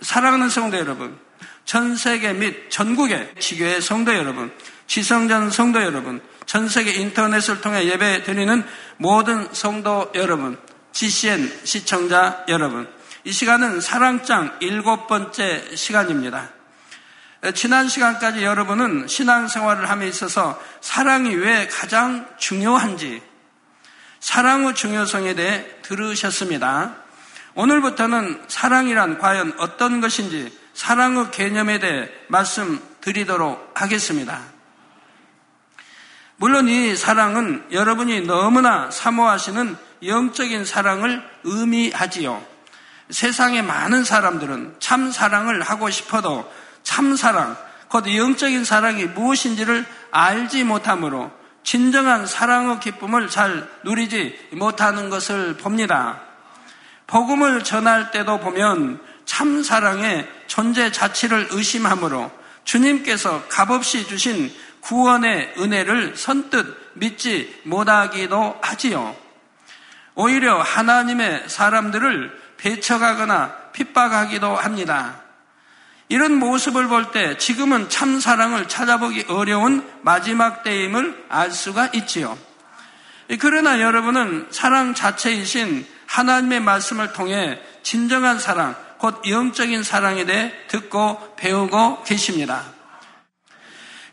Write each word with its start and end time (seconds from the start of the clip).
사랑하는 0.00 0.50
성도 0.50 0.76
여러분, 0.76 1.18
전 1.64 1.96
세계 1.96 2.32
및 2.32 2.70
전국의 2.70 3.34
지교의 3.38 3.80
성도 3.80 4.14
여러분, 4.14 4.52
지성전 4.86 5.50
성도 5.50 5.82
여러분, 5.82 6.20
전 6.44 6.68
세계 6.68 6.92
인터넷을 6.92 7.60
통해 7.60 7.86
예배 7.86 8.22
드리는 8.22 8.64
모든 8.98 9.48
성도 9.52 10.10
여러분, 10.14 10.58
GCN 10.92 11.60
시청자 11.64 12.44
여러분, 12.48 12.88
이 13.24 13.32
시간은 13.32 13.80
사랑장 13.80 14.56
일곱 14.60 15.08
번째 15.08 15.74
시간입니다. 15.74 16.50
지난 17.54 17.88
시간까지 17.88 18.44
여러분은 18.44 19.08
신앙생활을 19.08 19.88
함에 19.88 20.06
있어서 20.08 20.60
사랑이 20.80 21.34
왜 21.34 21.66
가장 21.68 22.28
중요한지, 22.38 23.22
사랑의 24.20 24.74
중요성에 24.74 25.34
대해 25.34 25.66
들으셨습니다. 25.82 27.05
오늘부터는 27.56 28.44
사랑이란 28.48 29.18
과연 29.18 29.54
어떤 29.58 30.00
것인지 30.02 30.56
사랑의 30.74 31.30
개념에 31.30 31.78
대해 31.78 32.08
말씀드리도록 32.28 33.72
하겠습니다. 33.74 34.40
물론 36.36 36.68
이 36.68 36.94
사랑은 36.94 37.64
여러분이 37.72 38.26
너무나 38.26 38.90
사모하시는 38.90 39.76
영적인 40.04 40.66
사랑을 40.66 41.22
의미하지요. 41.44 42.44
세상의 43.08 43.62
많은 43.62 44.04
사람들은 44.04 44.76
참 44.78 45.10
사랑을 45.10 45.62
하고 45.62 45.88
싶어도 45.88 46.52
참 46.82 47.16
사랑, 47.16 47.56
곧 47.88 48.06
영적인 48.14 48.64
사랑이 48.64 49.06
무엇인지를 49.06 49.86
알지 50.10 50.64
못하므로 50.64 51.32
진정한 51.62 52.26
사랑의 52.26 52.80
기쁨을 52.80 53.28
잘 53.30 53.66
누리지 53.82 54.50
못하는 54.52 55.08
것을 55.08 55.56
봅니다. 55.56 56.25
복음을 57.06 57.62
전할 57.62 58.10
때도 58.10 58.38
보면 58.40 59.00
참 59.24 59.62
사랑의 59.62 60.28
존재 60.46 60.90
자체를 60.90 61.48
의심하므로 61.50 62.30
주님께서 62.64 63.46
값없이 63.48 64.06
주신 64.06 64.52
구원의 64.80 65.54
은혜를 65.58 66.16
선뜻 66.16 66.92
믿지 66.94 67.60
못하기도 67.64 68.58
하지요. 68.62 69.16
오히려 70.14 70.60
하나님의 70.60 71.48
사람들을 71.48 72.46
배척하거나 72.56 73.54
핍박하기도 73.72 74.56
합니다. 74.56 75.20
이런 76.08 76.34
모습을 76.36 76.86
볼 76.86 77.10
때 77.10 77.36
지금은 77.36 77.88
참 77.88 78.20
사랑을 78.20 78.68
찾아보기 78.68 79.26
어려운 79.28 79.86
마지막 80.02 80.62
때임을 80.62 81.26
알 81.28 81.50
수가 81.50 81.90
있지요. 81.94 82.38
그러나 83.40 83.80
여러분은 83.80 84.46
사랑 84.50 84.94
자체이신 84.94 85.86
하나님의 86.06 86.60
말씀을 86.60 87.12
통해 87.12 87.60
진정한 87.82 88.38
사랑, 88.38 88.74
곧 88.98 89.22
영적인 89.28 89.82
사랑에 89.82 90.24
대해 90.24 90.52
듣고 90.68 91.34
배우고 91.36 92.02
계십니다. 92.04 92.64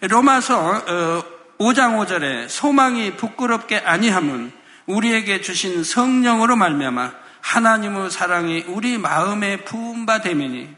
로마서 0.01 1.23
5장 1.57 1.99
어, 1.99 2.05
5절에 2.05 2.49
소망이 2.49 3.15
부끄럽게 3.15 3.77
아니함은 3.77 4.51
우리에게 4.85 5.41
주신 5.41 5.83
성령으로 5.83 6.55
말미암아 6.55 7.13
하나님의 7.41 8.11
사랑이 8.11 8.65
우리 8.67 8.97
마음에 8.97 9.57
부음바 9.57 10.21
되매니 10.21 10.75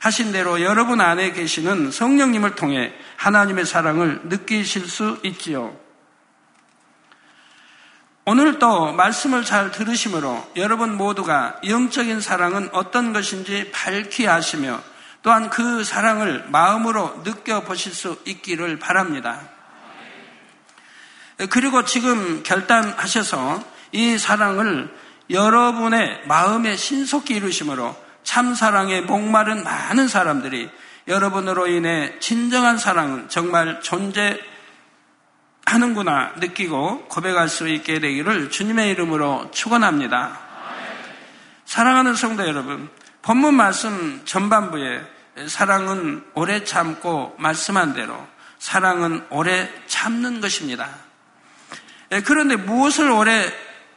하신 0.00 0.32
대로 0.32 0.62
여러분 0.62 1.00
안에 1.00 1.32
계시는 1.32 1.90
성령님을 1.90 2.54
통해 2.54 2.92
하나님의 3.16 3.66
사랑을 3.66 4.20
느끼실 4.24 4.86
수 4.86 5.18
있지요. 5.22 5.78
오늘도 8.26 8.92
말씀을 8.92 9.44
잘 9.44 9.70
들으심으로 9.70 10.52
여러분 10.56 10.96
모두가 10.96 11.58
영적인 11.66 12.20
사랑은 12.20 12.68
어떤 12.72 13.12
것인지 13.12 13.70
밝히 13.72 14.28
아시며 14.28 14.80
또한 15.22 15.48
그 15.50 15.84
사랑을 15.84 16.44
마음으로 16.48 17.22
느껴보실 17.24 17.94
수 17.94 18.18
있기를 18.26 18.78
바랍니다. 18.78 19.40
그리고 21.48 21.84
지금 21.84 22.42
결단하셔서 22.42 23.64
이 23.92 24.18
사랑을 24.18 24.94
여러분의 25.30 26.22
마음에 26.26 26.76
신속히 26.76 27.36
이루심으로 27.36 27.96
참 28.22 28.54
사랑에 28.54 29.00
목마른 29.00 29.64
많은 29.64 30.08
사람들이 30.08 30.70
여러분으로 31.08 31.68
인해 31.68 32.18
진정한 32.20 32.76
사랑은 32.76 33.28
정말 33.30 33.80
존재 33.80 34.38
하는구나 35.70 36.32
느끼고 36.38 37.04
고백할 37.06 37.48
수 37.48 37.68
있게 37.68 38.00
되기를 38.00 38.50
주님의 38.50 38.90
이름으로 38.90 39.50
축원합니다. 39.52 40.38
사랑하는 41.64 42.16
성도 42.16 42.44
여러분, 42.44 42.90
본문 43.22 43.54
말씀 43.54 44.22
전반부에 44.24 45.00
사랑은 45.46 46.24
오래 46.34 46.64
참고 46.64 47.36
말씀한 47.38 47.94
대로 47.94 48.26
사랑은 48.58 49.24
오래 49.30 49.70
참는 49.86 50.40
것입니다. 50.40 50.88
예, 52.10 52.20
그런데 52.20 52.56
무엇을 52.56 53.08
오래 53.08 53.46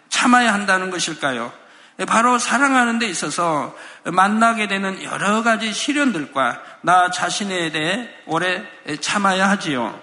참아야 0.10 0.54
한다는 0.54 0.92
것일까요? 0.92 1.52
예, 2.00 2.06
바로 2.06 2.38
사랑하는 2.38 3.00
데 3.00 3.08
있어서 3.08 3.76
만나게 4.04 4.68
되는 4.68 5.02
여러 5.02 5.42
가지 5.42 5.74
시련들과 5.74 6.62
나 6.82 7.10
자신에 7.10 7.72
대해 7.72 8.10
오래 8.28 8.64
참아야 9.02 9.50
하지요. 9.50 10.03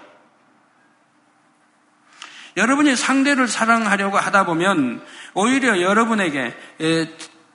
여러분이 2.57 2.95
상대를 2.95 3.47
사랑하려고 3.47 4.17
하다 4.17 4.45
보면 4.45 5.01
오히려 5.33 5.81
여러분에게 5.81 6.55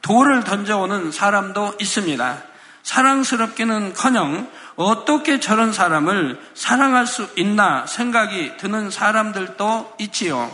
돌을 0.02 0.44
던져오는 0.44 1.12
사람도 1.12 1.74
있습니다. 1.80 2.42
사랑스럽기는 2.82 3.94
커녕 3.94 4.48
어떻게 4.76 5.40
저런 5.40 5.72
사람을 5.72 6.40
사랑할 6.54 7.06
수 7.06 7.28
있나 7.36 7.86
생각이 7.86 8.56
드는 8.58 8.90
사람들도 8.90 9.96
있지요. 9.98 10.50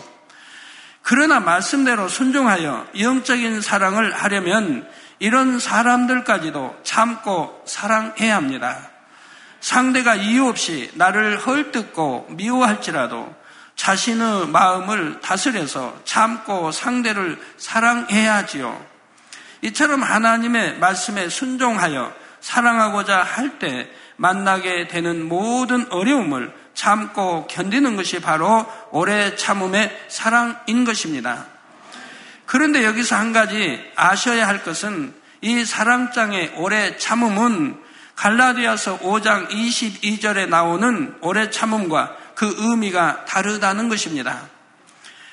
그러나 1.02 1.40
말씀대로 1.40 2.08
순종하여 2.08 2.86
영적인 2.98 3.60
사랑을 3.60 4.12
하려면 4.12 4.88
이런 5.18 5.58
사람들까지도 5.58 6.80
참고 6.84 7.62
사랑해야 7.66 8.36
합니다. 8.36 8.88
상대가 9.60 10.14
이유 10.14 10.46
없이 10.48 10.90
나를 10.94 11.38
헐뜯고 11.38 12.28
미워할지라도 12.30 13.41
자신의 13.82 14.46
마음을 14.46 15.20
다스려서 15.20 16.02
참고 16.04 16.70
상대를 16.70 17.36
사랑해야 17.58 18.36
하지요. 18.36 18.80
이처럼 19.62 20.04
하나님의 20.04 20.78
말씀에 20.78 21.28
순종하여 21.28 22.14
사랑하고자 22.40 23.24
할 23.24 23.58
때 23.58 23.90
만나게 24.16 24.86
되는 24.86 25.28
모든 25.28 25.90
어려움을 25.90 26.54
참고 26.74 27.48
견디는 27.48 27.96
것이 27.96 28.20
바로 28.20 28.64
오래 28.92 29.34
참음의 29.34 30.04
사랑인 30.06 30.84
것입니다. 30.84 31.46
그런데 32.46 32.84
여기서 32.84 33.16
한 33.16 33.32
가지 33.32 33.82
아셔야 33.96 34.46
할 34.46 34.62
것은 34.62 35.12
이 35.40 35.64
사랑장의 35.64 36.52
오래 36.56 36.96
참음은 36.98 37.82
갈라디아서 38.14 39.00
5장 39.00 39.48
22절에 39.48 40.48
나오는 40.48 41.16
오래 41.20 41.50
참음과 41.50 42.21
그 42.42 42.52
의미가 42.58 43.24
다르다는 43.24 43.88
것입니다. 43.88 44.48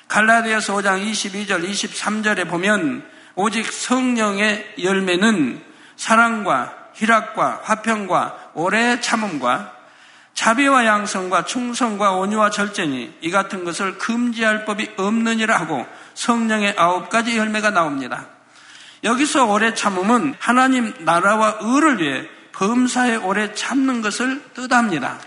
갈라디아서 0.09 0.75
5장 0.75 1.03
22절, 1.09 1.67
23절에 1.67 2.47
보면 2.47 3.03
오직 3.33 3.65
성령의 3.73 4.75
열매는 4.83 5.59
사랑과 5.95 6.71
희락과 6.93 7.61
화평과 7.63 8.51
오래 8.53 8.99
참음과 8.99 9.73
자비와 10.35 10.85
양성과 10.85 11.45
충성과 11.45 12.11
온유와 12.11 12.51
절제니 12.51 13.17
이 13.21 13.31
같은 13.31 13.63
것을 13.63 13.97
금지할 13.97 14.65
법이 14.65 14.91
없느니라 14.97 15.59
하고 15.59 15.87
성령의 16.13 16.75
아홉 16.77 17.09
가지 17.09 17.35
열매가 17.39 17.71
나옵니다. 17.71 18.27
여기서 19.03 19.47
오래 19.47 19.73
참음은 19.73 20.35
하나님 20.37 20.93
나라와 20.99 21.57
의를 21.59 21.99
위해 21.99 22.29
범사에 22.51 23.15
오래 23.15 23.55
참는 23.55 24.03
것을 24.03 24.43
뜻합니다. 24.53 25.17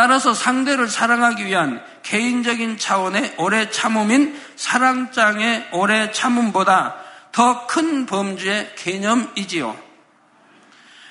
따라서 0.00 0.32
상대를 0.32 0.88
사랑하기 0.88 1.44
위한 1.44 1.84
개인적인 2.04 2.78
차원의 2.78 3.34
오래 3.36 3.68
참음인 3.68 4.34
사랑장의 4.56 5.68
오래 5.72 6.10
참음보다 6.10 6.96
더 7.32 7.66
큰 7.66 8.06
범주의 8.06 8.74
개념이지요. 8.76 9.76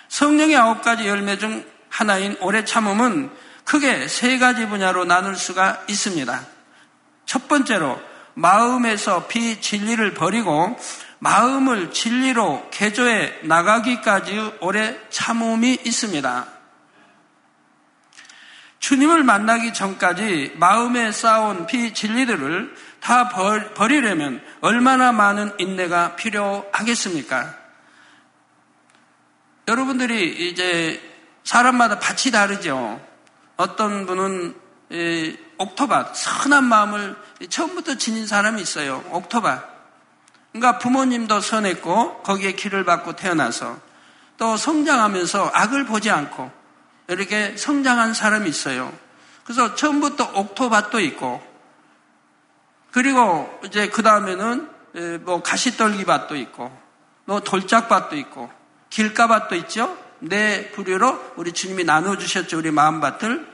성령의 0.07 0.57
아홉 0.57 0.81
가지 0.81 1.07
열매 1.07 1.37
중 1.37 1.63
하나인 1.87 2.35
오래 2.41 2.65
참음은 2.65 3.29
크게 3.63 4.07
세 4.07 4.39
가지 4.39 4.67
분야로 4.67 5.05
나눌 5.05 5.35
수가 5.35 5.83
있습니다. 5.87 6.41
첫 7.27 7.47
번째로 7.47 8.01
마음에서 8.33 9.27
비진리를 9.27 10.15
버리고 10.15 10.79
마음을 11.19 11.93
진리로 11.93 12.67
개조해 12.71 13.41
나가기까지 13.43 14.53
오래 14.61 14.97
참음이 15.11 15.77
있습니다. 15.85 16.58
주님을 18.79 19.23
만나기 19.23 19.73
전까지 19.73 20.53
마음에 20.55 21.11
쌓아온 21.11 21.65
비진리들을 21.65 22.75
다 23.01 23.29
버리려면 23.29 24.41
얼마나 24.61 25.11
많은 25.11 25.53
인내가 25.57 26.15
필요하겠습니까? 26.15 27.55
여러분들이 29.67 30.49
이제 30.49 31.01
사람마다 31.43 31.99
밭이 31.99 32.31
다르죠. 32.31 32.99
어떤 33.57 34.05
분은 34.05 34.55
옥토밭, 35.57 36.15
선한 36.15 36.63
마음을 36.63 37.15
처음부터 37.49 37.95
지닌 37.95 38.25
사람이 38.25 38.61
있어요. 38.61 39.03
옥토밭. 39.11 39.79
그러니까 40.51 40.79
부모님도 40.79 41.41
선했고 41.41 42.23
거기에 42.23 42.53
길을 42.53 42.85
받고 42.85 43.15
태어나서 43.15 43.79
또 44.37 44.57
성장하면서 44.57 45.51
악을 45.53 45.85
보지 45.85 46.09
않고 46.09 46.58
이렇게 47.09 47.57
성장한 47.57 48.13
사람이 48.13 48.47
있어요. 48.49 48.93
그래서 49.43 49.75
처음부터 49.75 50.31
옥토밭도 50.35 50.99
있고 50.99 51.43
그리고 52.91 53.59
이제 53.65 53.89
그 53.89 54.03
다음에는 54.03 54.69
뭐 55.21 55.41
가시떨기밭도 55.41 56.35
있고 56.35 56.75
뭐 57.25 57.39
돌짝밭도 57.41 58.15
있고 58.17 58.51
길가밭도 58.89 59.55
있죠. 59.55 59.97
네 60.19 60.71
부류로 60.71 61.33
우리 61.35 61.51
주님이 61.53 61.83
나눠 61.83 62.17
주셨죠. 62.17 62.57
우리 62.57 62.71
마음밭을. 62.71 63.47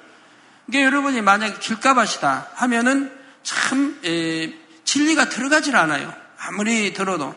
이게 0.68 0.84
여러분이 0.84 1.22
만약에 1.22 1.60
길가밭이다 1.60 2.50
하면은 2.56 3.12
참 3.44 4.00
에, 4.04 4.54
진리가 4.84 5.30
들어가질 5.30 5.76
않아요. 5.76 6.14
아무리 6.40 6.94
들어도 6.94 7.36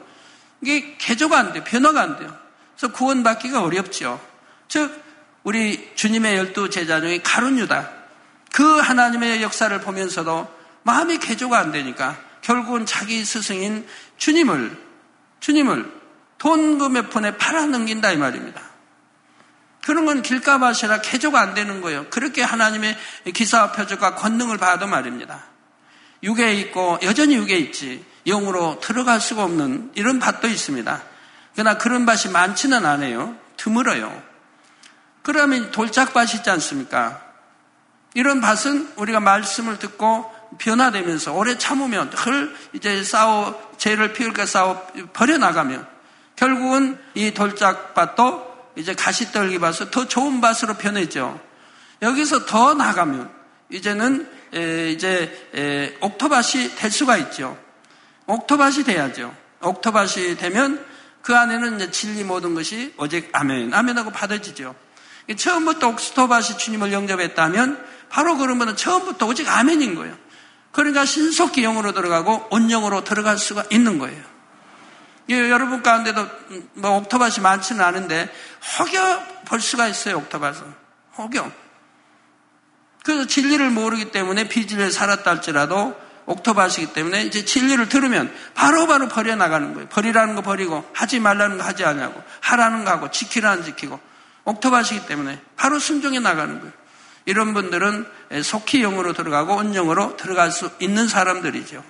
이게 0.63 0.97
개조가 0.97 1.39
안 1.39 1.53
돼요. 1.53 1.63
변화가 1.65 2.01
안 2.01 2.19
돼요. 2.19 2.35
그래서 2.77 2.93
구원받기가 2.95 3.63
어렵죠. 3.63 4.21
즉 4.69 5.08
우리 5.43 5.93
주님의 5.95 6.37
열두 6.37 6.71
제자 6.71 7.01
중에 7.01 7.21
가룟 7.23 7.59
유다 7.59 7.91
그 8.53 8.79
하나님의 8.79 9.43
역사를 9.43 9.79
보면서도 9.81 10.53
마음이 10.83 11.19
개조가 11.19 11.59
안 11.59 11.73
되니까 11.73 12.19
결국은 12.41 12.87
자기 12.87 13.25
스승인 13.25 13.87
주님을 14.17 14.77
주님을 15.41 15.93
돈그몇 16.39 17.11
푼에 17.11 17.37
팔아 17.37 17.67
넘긴다 17.67 18.13
이 18.13 18.17
말입니다. 18.17 18.63
그런 19.85 20.05
건 20.05 20.23
길가밭이라 20.23 21.01
개조가 21.01 21.41
안 21.41 21.55
되는 21.55 21.81
거예요. 21.81 22.07
그렇게 22.11 22.43
하나님의 22.43 22.97
기사와 23.35 23.73
표적과 23.73 24.15
권능을 24.15 24.59
봐도 24.59 24.87
말입니다. 24.87 25.45
육에 26.23 26.55
있고 26.55 26.99
여전히 27.03 27.37
육에 27.37 27.57
있지 27.57 28.05
영으로 28.27 28.81
들어갈 28.81 29.21
수가 29.21 29.45
없는 29.45 29.93
이런 29.95 30.19
밭도 30.19 30.49
있습니다. 30.49 31.03
그러나 31.55 31.79
그런 31.79 32.07
밭이 32.07 32.33
많지는 32.33 32.85
않아요. 32.85 33.37
드물어요. 33.57 34.23
그러면 35.29 35.71
돌짝밭이 35.73 36.37
있지 36.37 36.49
않습니까? 36.49 37.21
이런 38.15 38.41
밭은 38.41 38.95
우리가 38.97 39.21
말씀을 39.21 39.79
듣고 39.79 40.35
변화되면서 40.57 41.35
오래 41.35 41.59
참으면 41.59 42.11
헐 42.15 42.57
이제 42.73 43.05
싸워 43.05 43.71
죄를 43.77 44.15
피울까 44.15 44.47
싸워 44.47 44.87
버려 45.13 45.37
나가면 45.37 45.87
결국은 46.35 46.99
이 47.13 47.35
돌짝밭도 47.35 48.73
이제 48.77 48.95
가시떨기 48.95 49.59
밭을 49.59 49.91
더 49.91 50.09
좋은 50.09 50.41
밭으로 50.41 50.79
변했죠. 50.79 51.39
여기서 52.01 52.47
더 52.47 52.73
나가면 52.73 53.31
이제는 53.69 54.27
이제 54.95 55.99
옥토밭이 56.01 56.77
될 56.77 56.91
수가 56.91 57.19
있죠. 57.19 57.59
옥토밭이 58.25 58.85
돼야죠. 58.85 59.37
옥토밭이 59.61 60.39
되면 60.39 60.83
그 61.21 61.37
안에는 61.37 61.93
진리 61.93 62.25
모든 62.25 62.55
것이 62.55 62.95
오직 62.97 63.29
아멘, 63.35 63.75
아멘하고 63.75 64.11
받아지죠. 64.11 64.75
처음부터 65.37 65.89
옥토밭이 65.89 66.59
주님을 66.59 66.93
영접했다면 66.93 67.87
바로 68.09 68.37
그러면 68.37 68.77
처음부터 68.77 69.27
오직 69.27 69.49
아멘인 69.49 69.95
거예요. 69.95 70.17
그러니까 70.73 71.05
신속히 71.05 71.63
영으로 71.63 71.93
들어가고 71.93 72.49
온영으로 72.51 73.05
들어갈 73.05 73.39
수가 73.39 73.65
있는 73.71 73.99
거예요. 73.99 74.23
예, 75.31 75.51
여러분 75.51 75.83
가운데도 75.83 76.27
뭐 76.75 76.97
옥토밭이 76.99 77.41
많지는 77.41 77.85
않은데 77.85 78.33
혹여 78.79 79.23
볼 79.47 79.61
수가 79.61 79.87
있어요, 79.89 80.17
옥토밭은. 80.19 80.63
혹여. 81.19 81.53
그래서 83.05 83.27
진리를 83.27 83.71
모르기 83.71 84.11
때문에 84.11 84.49
비진리를 84.49 84.91
살았다 84.91 85.31
할지라도 85.31 85.95
옥토밭이기 86.27 86.93
때문에 86.93 87.23
이제 87.23 87.45
진리를 87.45 87.89
들으면 87.89 88.33
바로바로 88.55 89.09
버려 89.09 89.35
나가는 89.35 89.73
거예요. 89.73 89.89
버리라는 89.89 90.35
거 90.35 90.43
버리고 90.43 90.89
하지 90.93 91.21
말라는 91.21 91.59
거 91.59 91.65
하지 91.65 91.85
않냐고 91.85 92.23
하라는 92.41 92.85
거 92.85 92.91
하고 92.91 93.11
지키라는 93.11 93.61
거 93.61 93.65
지키고 93.65 94.01
옥토밭이기 94.49 95.07
때문에 95.07 95.41
바로 95.57 95.79
순종해 95.79 96.21
나가는 96.21 96.59
거예요. 96.59 96.73
이런 97.27 97.53
분들은 97.53 98.07
속히 98.43 98.81
영으로 98.81 99.13
들어가고 99.13 99.57
온영으로 99.57 100.17
들어갈 100.17 100.51
수 100.51 100.71
있는 100.79 101.07
사람들이죠. 101.07 101.85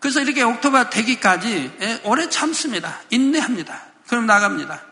그래서 0.00 0.20
이렇게 0.20 0.42
옥토바 0.42 0.90
되기까지 0.90 2.00
오래 2.02 2.28
참습니다. 2.28 2.98
인내합니다. 3.10 3.80
그럼 4.08 4.26
나갑니다. 4.26 4.82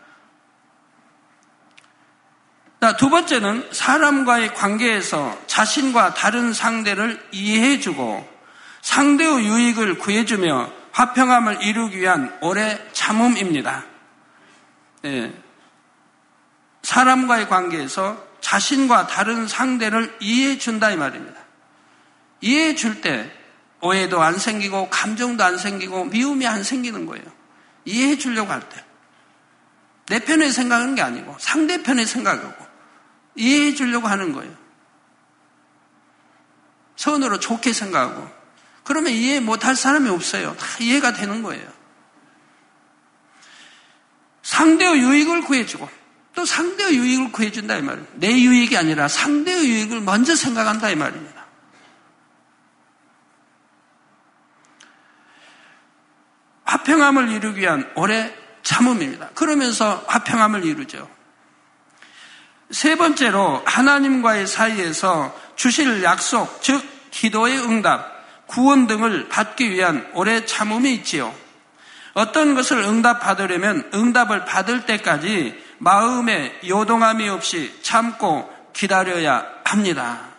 두 2.97 3.09
번째는 3.09 3.69
사람과의 3.71 4.55
관계에서 4.55 5.37
자신과 5.47 6.13
다른 6.13 6.53
상대를 6.53 7.21
이해해주고 7.31 8.29
상대의 8.81 9.45
유익을 9.45 9.97
구해주며 9.97 10.71
화평함을 10.93 11.63
이루기 11.63 11.99
위한 11.99 12.35
오래 12.41 12.79
참음입니다. 12.93 13.92
네. 15.03 15.33
사람과의 16.81 17.47
관계에서 17.49 18.25
자신과 18.41 19.07
다른 19.07 19.47
상대를 19.47 20.17
이해해 20.19 20.57
준다 20.57 20.91
이 20.91 20.97
말입니다. 20.97 21.39
이해해 22.41 22.75
줄 22.75 23.01
때 23.01 23.31
오해도 23.81 24.21
안 24.21 24.37
생기고 24.37 24.89
감정도 24.89 25.43
안 25.43 25.57
생기고 25.57 26.05
미움이 26.05 26.47
안 26.47 26.63
생기는 26.63 27.05
거예요. 27.05 27.25
이해해 27.85 28.17
주려고 28.17 28.51
할 28.51 28.67
때. 28.69 28.83
내 30.07 30.19
편에 30.19 30.51
생각하는 30.51 30.95
게 30.95 31.01
아니고 31.01 31.35
상대편에 31.39 32.05
생각하고 32.05 32.65
이해해 33.35 33.73
주려고 33.73 34.07
하는 34.07 34.31
거예요. 34.33 34.53
선으로 36.95 37.39
좋게 37.39 37.73
생각하고 37.73 38.29
그러면 38.83 39.11
이해 39.13 39.39
못할 39.39 39.75
사람이 39.75 40.09
없어요. 40.09 40.55
다 40.55 40.65
이해가 40.79 41.13
되는 41.13 41.41
거예요. 41.43 41.82
상대의 44.43 44.99
유익을 44.99 45.41
구해주고 45.41 45.89
또 46.35 46.45
상대의 46.45 46.95
유익을 46.95 47.31
구해준다 47.31 47.77
이 47.77 47.81
말이에요. 47.81 48.07
내 48.15 48.31
유익이 48.31 48.77
아니라 48.77 49.07
상대의 49.07 49.67
유익을 49.67 50.01
먼저 50.01 50.35
생각한다 50.35 50.89
이 50.89 50.95
말입니다. 50.95 51.43
화평함을 56.65 57.29
이루기 57.29 57.61
위한 57.61 57.89
오래 57.95 58.35
참음입니다. 58.63 59.29
그러면서 59.29 60.03
화평함을 60.07 60.65
이루죠. 60.65 61.09
세 62.71 62.95
번째로 62.95 63.61
하나님과의 63.65 64.47
사이에서 64.47 65.37
주실 65.55 66.03
약속, 66.03 66.61
즉 66.63 66.83
기도의 67.11 67.59
응답, 67.59 68.47
구원 68.47 68.87
등을 68.87 69.29
받기 69.29 69.69
위한 69.69 70.09
오래 70.13 70.45
참음이 70.45 70.93
있지요. 70.95 71.33
어떤 72.13 72.53
것을 72.53 72.77
응답받으려면 72.77 73.89
응답을 73.93 74.45
받을 74.45 74.85
때까지 74.85 75.61
마음에 75.79 76.59
요동함이 76.67 77.27
없이 77.29 77.77
참고 77.81 78.51
기다려야 78.73 79.45
합니다. 79.63 80.33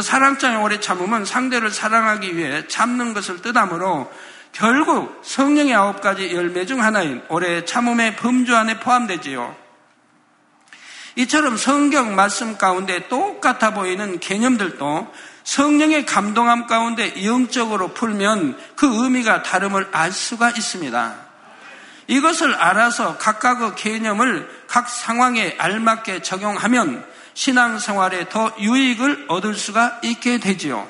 사랑장에 0.00 0.56
오래 0.56 0.80
참으면 0.80 1.26
상대를 1.26 1.70
사랑하기 1.70 2.36
위해 2.36 2.66
참는 2.66 3.12
것을 3.12 3.42
뜻하므로 3.42 4.10
결국 4.52 5.20
성령의 5.22 5.74
아홉 5.74 6.00
가지 6.00 6.34
열매 6.34 6.64
중 6.64 6.82
하나인 6.82 7.22
오래 7.28 7.64
참음의 7.64 8.16
범주 8.16 8.56
안에 8.56 8.80
포함되지요. 8.80 9.54
이처럼 11.16 11.58
성경 11.58 12.14
말씀 12.14 12.56
가운데 12.56 13.06
똑같아 13.08 13.74
보이는 13.74 14.18
개념들도 14.18 15.12
성령의 15.44 16.06
감동함 16.06 16.66
가운데 16.66 17.24
영적으로 17.24 17.88
풀면 17.88 18.58
그 18.76 19.02
의미가 19.02 19.42
다름을 19.42 19.88
알 19.92 20.12
수가 20.12 20.50
있습니다. 20.50 21.14
이것을 22.08 22.54
알아서 22.54 23.16
각각의 23.18 23.74
개념을 23.76 24.48
각 24.66 24.88
상황에 24.88 25.56
알맞게 25.58 26.22
적용하면 26.22 27.04
신앙생활에 27.34 28.28
더 28.28 28.52
유익을 28.58 29.26
얻을 29.28 29.54
수가 29.54 30.00
있게 30.02 30.38
되지요. 30.38 30.86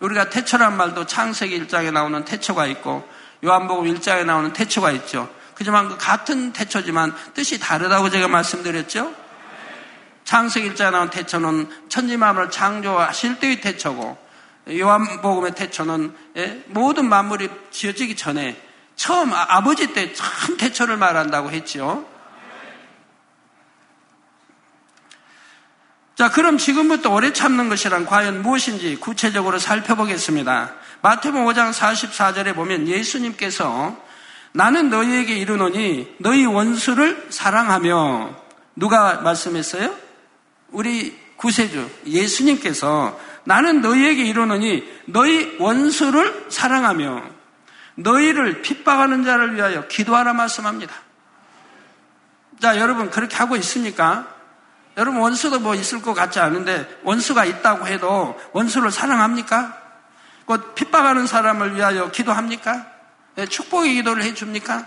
우리가 0.00 0.30
태초란 0.30 0.76
말도 0.76 1.06
창세기 1.06 1.66
1장에 1.66 1.92
나오는 1.92 2.24
태초가 2.24 2.66
있고 2.66 3.08
요한복음 3.44 3.84
1장에 3.94 4.24
나오는 4.24 4.52
태초가 4.52 4.90
있죠. 4.92 5.28
그지만 5.54 5.88
그 5.88 5.96
같은 5.96 6.52
태초지만 6.52 7.14
뜻이 7.34 7.60
다르다고 7.60 8.10
제가 8.10 8.28
말씀드렸죠. 8.28 9.23
창세기 10.24 10.72
1장에 10.72 10.90
나온 10.90 11.10
태초는 11.10 11.68
천지 11.88 12.16
만물을 12.16 12.50
창조하실 12.50 13.38
때의 13.38 13.60
태초고 13.60 14.18
요한복음의 14.70 15.54
태초는 15.54 16.14
예, 16.36 16.64
모든 16.68 17.08
만물이 17.08 17.48
지어지기 17.70 18.16
전에 18.16 18.60
처음 18.96 19.32
아, 19.32 19.46
아버지 19.48 19.92
때 19.92 20.12
참 20.14 20.56
태초를 20.56 20.96
말한다고 20.96 21.50
했지요. 21.50 22.06
자, 26.14 26.30
그럼 26.30 26.58
지금부터 26.58 27.10
오래 27.10 27.32
참는 27.32 27.68
것이란 27.68 28.06
과연 28.06 28.42
무엇인지 28.42 28.96
구체적으로 28.96 29.58
살펴보겠습니다. 29.58 30.74
마태복음 31.02 31.44
5장 31.44 31.72
44절에 31.72 32.54
보면 32.54 32.86
예수님께서 32.86 33.96
나는 34.52 34.90
너희에게 34.90 35.34
이르노니 35.36 36.14
너희 36.20 36.46
원수를 36.46 37.26
사랑하며 37.30 38.36
누가 38.76 39.20
말씀했어요? 39.22 40.03
우리 40.74 41.18
구세주 41.36 41.88
예수님께서 42.06 43.18
나는 43.44 43.80
너희에게 43.80 44.24
이르노니 44.24 45.02
너희 45.06 45.56
원수를 45.58 46.46
사랑하며 46.48 47.22
너희를 47.96 48.62
핍박하는 48.62 49.24
자를 49.24 49.54
위하여 49.54 49.86
기도하라 49.86 50.32
말씀합니다. 50.34 50.94
자, 52.60 52.78
여러분 52.78 53.10
그렇게 53.10 53.36
하고 53.36 53.56
있습니까? 53.56 54.28
여러분 54.96 55.20
원수도 55.20 55.60
뭐 55.60 55.74
있을 55.74 56.02
것 56.02 56.14
같지 56.14 56.40
않은데 56.40 57.00
원수가 57.02 57.44
있다고 57.44 57.86
해도 57.86 58.38
원수를 58.52 58.90
사랑합니까? 58.90 59.80
곧 60.44 60.74
핍박하는 60.74 61.26
사람을 61.26 61.76
위하여 61.76 62.10
기도합니까? 62.10 62.86
네, 63.36 63.46
축복의 63.46 63.94
기도를 63.94 64.22
해줍니까? 64.24 64.86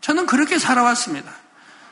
저는 0.00 0.26
그렇게 0.26 0.58
살아왔습니다. 0.58 1.32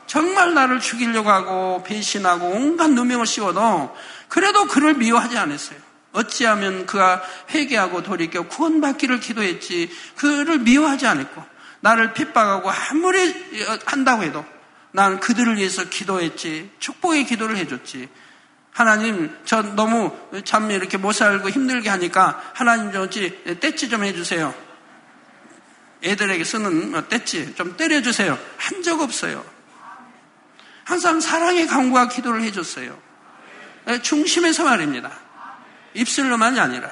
정말 0.07 0.53
나를 0.53 0.79
죽이려고 0.79 1.29
하고 1.29 1.83
배신하고 1.83 2.47
온갖 2.47 2.89
누명을 2.91 3.25
씌워도 3.25 3.95
그래도 4.29 4.67
그를 4.67 4.93
미워하지 4.93 5.37
않았어요. 5.37 5.79
어찌하면 6.11 6.85
그가 6.85 7.21
회개하고 7.49 8.03
돌이켜 8.03 8.43
구원받기를 8.43 9.19
기도했지 9.19 9.89
그를 10.15 10.59
미워하지 10.59 11.07
않았고 11.07 11.43
나를 11.81 12.13
핍박하고 12.13 12.71
아무리 12.71 13.33
한다고 13.85 14.23
해도 14.23 14.45
나는 14.91 15.19
그들을 15.19 15.57
위해서 15.57 15.83
기도했지 15.83 16.71
축복의 16.79 17.25
기도를 17.25 17.57
해줬지. 17.57 18.07
하나님 18.71 19.35
저 19.45 19.61
너무 19.61 20.15
참 20.43 20.71
이렇게 20.71 20.97
못 20.97 21.13
살고 21.13 21.49
힘들게 21.49 21.89
하니까 21.89 22.41
하나님 22.53 22.91
좀 22.91 23.03
어찌 23.03 23.37
떼찌 23.59 23.89
좀 23.89 24.03
해주세요. 24.03 24.53
애들에게 26.03 26.43
쓰는 26.43 27.07
떼찌 27.09 27.55
좀 27.55 27.75
때려주세요. 27.75 28.37
한 28.57 28.83
적 28.83 29.01
없어요 29.01 29.54
항상 30.85 31.19
사랑의 31.19 31.67
강구와 31.67 32.07
기도를 32.07 32.43
해줬어요 32.43 32.97
네, 33.85 34.01
중심에서 34.01 34.63
말입니다 34.63 35.11
입술로만이 35.93 36.59
아니라 36.59 36.89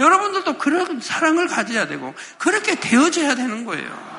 여러분들도 0.00 0.56
그런 0.56 1.00
사랑을 1.00 1.46
가져야 1.46 1.86
되고 1.86 2.14
그렇게 2.38 2.74
되어져야 2.74 3.34
되는 3.34 3.66
거예요. 3.66 4.10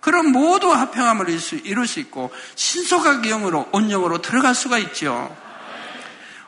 그럼 0.00 0.32
모두 0.32 0.72
합평함을 0.72 1.26
이룰 1.64 1.86
수 1.86 2.00
있고 2.00 2.32
신속하게 2.56 3.30
영으로 3.30 3.68
온영으로 3.72 4.20
들어갈 4.20 4.54
수가 4.54 4.78
있죠. 4.78 5.34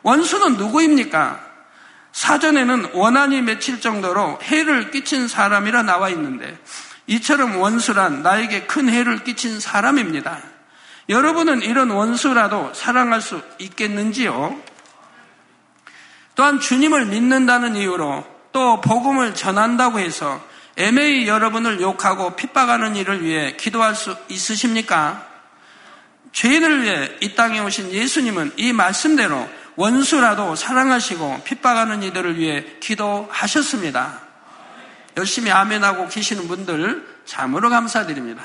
원수는 0.01 0.57
누구입니까? 0.57 1.39
사전에는 2.11 2.91
원한이 2.93 3.41
맺힐 3.41 3.79
정도로 3.79 4.39
해를 4.43 4.91
끼친 4.91 5.27
사람이라 5.27 5.83
나와 5.83 6.09
있는데 6.09 6.57
이처럼 7.07 7.57
원수란 7.57 8.21
나에게 8.21 8.63
큰 8.63 8.89
해를 8.89 9.23
끼친 9.23 9.59
사람입니다. 9.59 10.41
여러분은 11.09 11.61
이런 11.61 11.89
원수라도 11.89 12.73
사랑할 12.73 13.21
수 13.21 13.41
있겠는지요? 13.59 14.57
또한 16.35 16.59
주님을 16.59 17.05
믿는다는 17.07 17.75
이유로 17.75 18.25
또 18.51 18.81
복음을 18.81 19.35
전한다고 19.35 19.99
해서 19.99 20.41
애매히 20.75 21.27
여러분을 21.27 21.81
욕하고 21.81 22.35
핍박하는 22.35 22.95
일을 22.95 23.23
위해 23.23 23.55
기도할 23.57 23.95
수 23.95 24.15
있으십니까? 24.29 25.27
죄인을 26.31 26.81
위해 26.81 27.11
이 27.21 27.35
땅에 27.35 27.59
오신 27.59 27.91
예수님은 27.91 28.53
이 28.57 28.73
말씀대로 28.73 29.47
원수라도 29.75 30.55
사랑하시고 30.55 31.41
핍박하는 31.43 32.01
이들을 32.03 32.37
위해 32.37 32.65
기도하셨습니다. 32.79 34.21
열심히 35.17 35.51
아멘하고 35.51 36.07
계시는 36.07 36.47
분들 36.47 37.07
참으로 37.25 37.69
감사드립니다. 37.69 38.43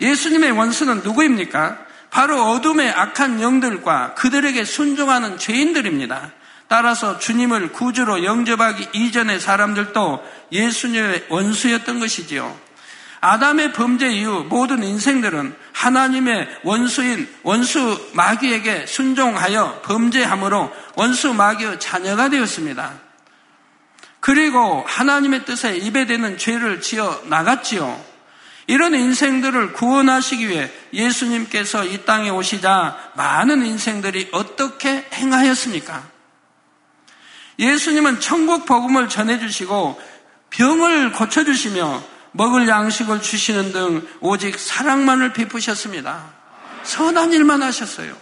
예수님의 0.00 0.52
원수는 0.52 1.02
누구입니까? 1.02 1.78
바로 2.10 2.42
어둠의 2.50 2.90
악한 2.90 3.40
영들과 3.40 4.14
그들에게 4.14 4.64
순종하는 4.64 5.38
죄인들입니다. 5.38 6.32
따라서 6.68 7.18
주님을 7.18 7.72
구주로 7.72 8.24
영접하기 8.24 8.88
이전의 8.92 9.40
사람들도 9.40 10.24
예수님의 10.52 11.26
원수였던 11.28 11.98
것이지요. 12.00 12.56
아담의 13.20 13.72
범죄 13.72 14.10
이후 14.10 14.44
모든 14.48 14.82
인생들은 14.82 15.56
하나님의 15.72 16.48
원수인 16.62 17.26
원수 17.42 18.10
마귀에게 18.12 18.86
순종하여 18.86 19.80
범죄함으로 19.82 20.70
원수 20.94 21.32
마귀의 21.32 21.80
자녀가 21.80 22.28
되었습니다. 22.28 22.92
그리고 24.20 24.84
하나님의 24.86 25.44
뜻에 25.46 25.76
입에 25.76 26.06
대는 26.06 26.38
죄를 26.38 26.80
지어 26.80 27.22
나갔지요. 27.24 28.13
이런 28.66 28.94
인생들을 28.94 29.74
구원하시기 29.74 30.48
위해 30.48 30.70
예수님께서 30.92 31.84
이 31.84 32.04
땅에 32.04 32.30
오시자 32.30 33.12
많은 33.14 33.64
인생들이 33.64 34.30
어떻게 34.32 35.06
행하였습니까? 35.12 36.02
예수님은 37.58 38.20
천국 38.20 38.66
복음을 38.66 39.08
전해주시고 39.08 40.00
병을 40.50 41.12
고쳐주시며 41.12 42.02
먹을 42.32 42.68
양식을 42.68 43.22
주시는 43.22 43.72
등 43.72 44.08
오직 44.20 44.58
사랑만을 44.58 45.32
베푸셨습니다. 45.32 46.32
선한 46.82 47.32
일만 47.32 47.62
하셨어요. 47.62 48.16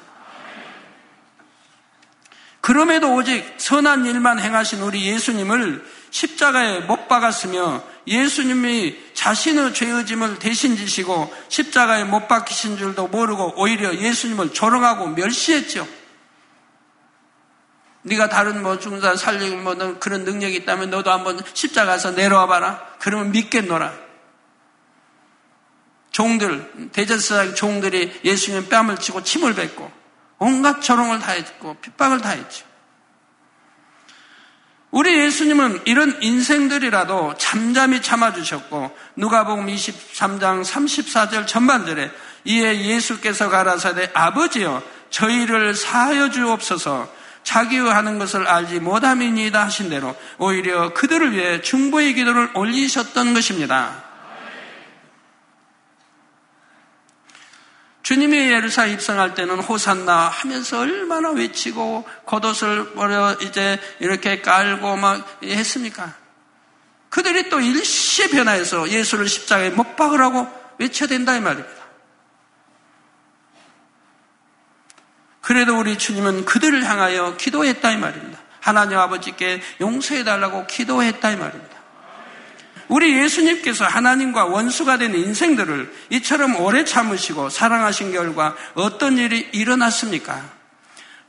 그럼에도 2.60 3.14
오직 3.14 3.54
선한 3.56 4.06
일만 4.06 4.38
행하신 4.38 4.82
우리 4.82 5.04
예수님을 5.06 5.84
십자가에 6.10 6.80
못 6.80 7.08
박았으며 7.08 7.82
예수님이 8.06 8.96
자신의 9.22 9.72
죄의 9.72 10.04
짐을 10.04 10.40
대신 10.40 10.76
지시고 10.76 11.32
십자가에 11.48 12.02
못 12.02 12.26
박히신 12.26 12.76
줄도 12.76 13.06
모르고 13.06 13.54
오히려 13.56 13.94
예수님을 13.94 14.52
조롱하고 14.52 15.06
멸시했죠. 15.10 15.86
네가 18.02 18.28
다른 18.28 18.64
뭐 18.64 18.80
죽은 18.80 19.00
사람 19.00 19.16
살리고 19.16 19.56
뭐 19.58 19.98
그런 20.00 20.24
능력이 20.24 20.56
있다면 20.56 20.90
너도 20.90 21.12
한번 21.12 21.40
십자가에서 21.54 22.10
내려와 22.10 22.48
봐라. 22.48 22.84
그러면 22.98 23.30
믿겠노라. 23.30 23.92
종들, 26.10 26.90
대제사장 26.90 27.54
종들이 27.54 28.20
예수님 28.24 28.68
뺨을 28.68 28.96
치고 28.96 29.22
침을 29.22 29.54
뱉고 29.54 29.88
온갖 30.40 30.82
조롱을 30.82 31.20
다 31.20 31.30
했고 31.30 31.74
핍박을 31.74 32.22
다 32.22 32.30
했죠. 32.30 32.66
우리 34.92 35.18
예수님은 35.18 35.80
이런 35.86 36.18
인생들이라도 36.20 37.34
잠잠히 37.38 38.02
참아주셨고 38.02 38.94
누가복음 39.16 39.66
23장 39.66 40.62
34절 40.62 41.46
전반절에 41.46 42.10
이에 42.44 42.82
예수께서 42.82 43.48
가라사대 43.48 44.10
아버지여 44.12 44.82
저희를 45.08 45.74
사하여 45.74 46.30
주옵소서 46.30 47.08
자기의 47.42 47.90
하는 47.90 48.18
것을 48.18 48.46
알지 48.46 48.80
못함이니이다 48.80 49.64
하신 49.64 49.88
대로 49.88 50.14
오히려 50.36 50.92
그들을 50.92 51.32
위해 51.32 51.62
중보의 51.62 52.12
기도를 52.12 52.50
올리셨던 52.54 53.32
것입니다. 53.32 54.11
주님이 58.12 58.36
예루사 58.36 58.84
입성할 58.88 59.34
때는 59.34 59.60
호산나 59.60 60.28
하면서 60.28 60.80
얼마나 60.80 61.30
외치고 61.30 62.06
겉옷을 62.26 62.92
버려 62.92 63.34
이제 63.40 63.80
이렇게 64.00 64.42
깔고 64.42 64.96
막 64.96 65.40
했습니까? 65.42 66.12
그들이 67.08 67.48
또 67.48 67.58
일시에 67.58 68.28
변화해서 68.28 68.90
예수를 68.90 69.28
십자가에 69.28 69.70
못 69.70 69.96
박으라고 69.96 70.46
외쳐야 70.76 71.08
된다 71.08 71.34
이 71.34 71.40
말입니다. 71.40 71.82
그래도 75.40 75.78
우리 75.78 75.96
주님은 75.96 76.44
그들을 76.44 76.84
향하여 76.84 77.38
기도했다 77.38 77.92
이 77.92 77.96
말입니다. 77.96 78.38
하나님 78.60 78.98
아버지께 78.98 79.62
용서해 79.80 80.22
달라고 80.24 80.66
기도했다 80.66 81.30
이 81.30 81.36
말입니다. 81.36 81.71
우리 82.88 83.16
예수님께서 83.16 83.84
하나님과 83.84 84.46
원수가 84.46 84.98
된 84.98 85.14
인생들을 85.14 85.92
이처럼 86.10 86.56
오래 86.56 86.84
참으시고 86.84 87.50
사랑하신 87.50 88.12
결과 88.12 88.54
어떤 88.74 89.18
일이 89.18 89.48
일어났습니까? 89.52 90.42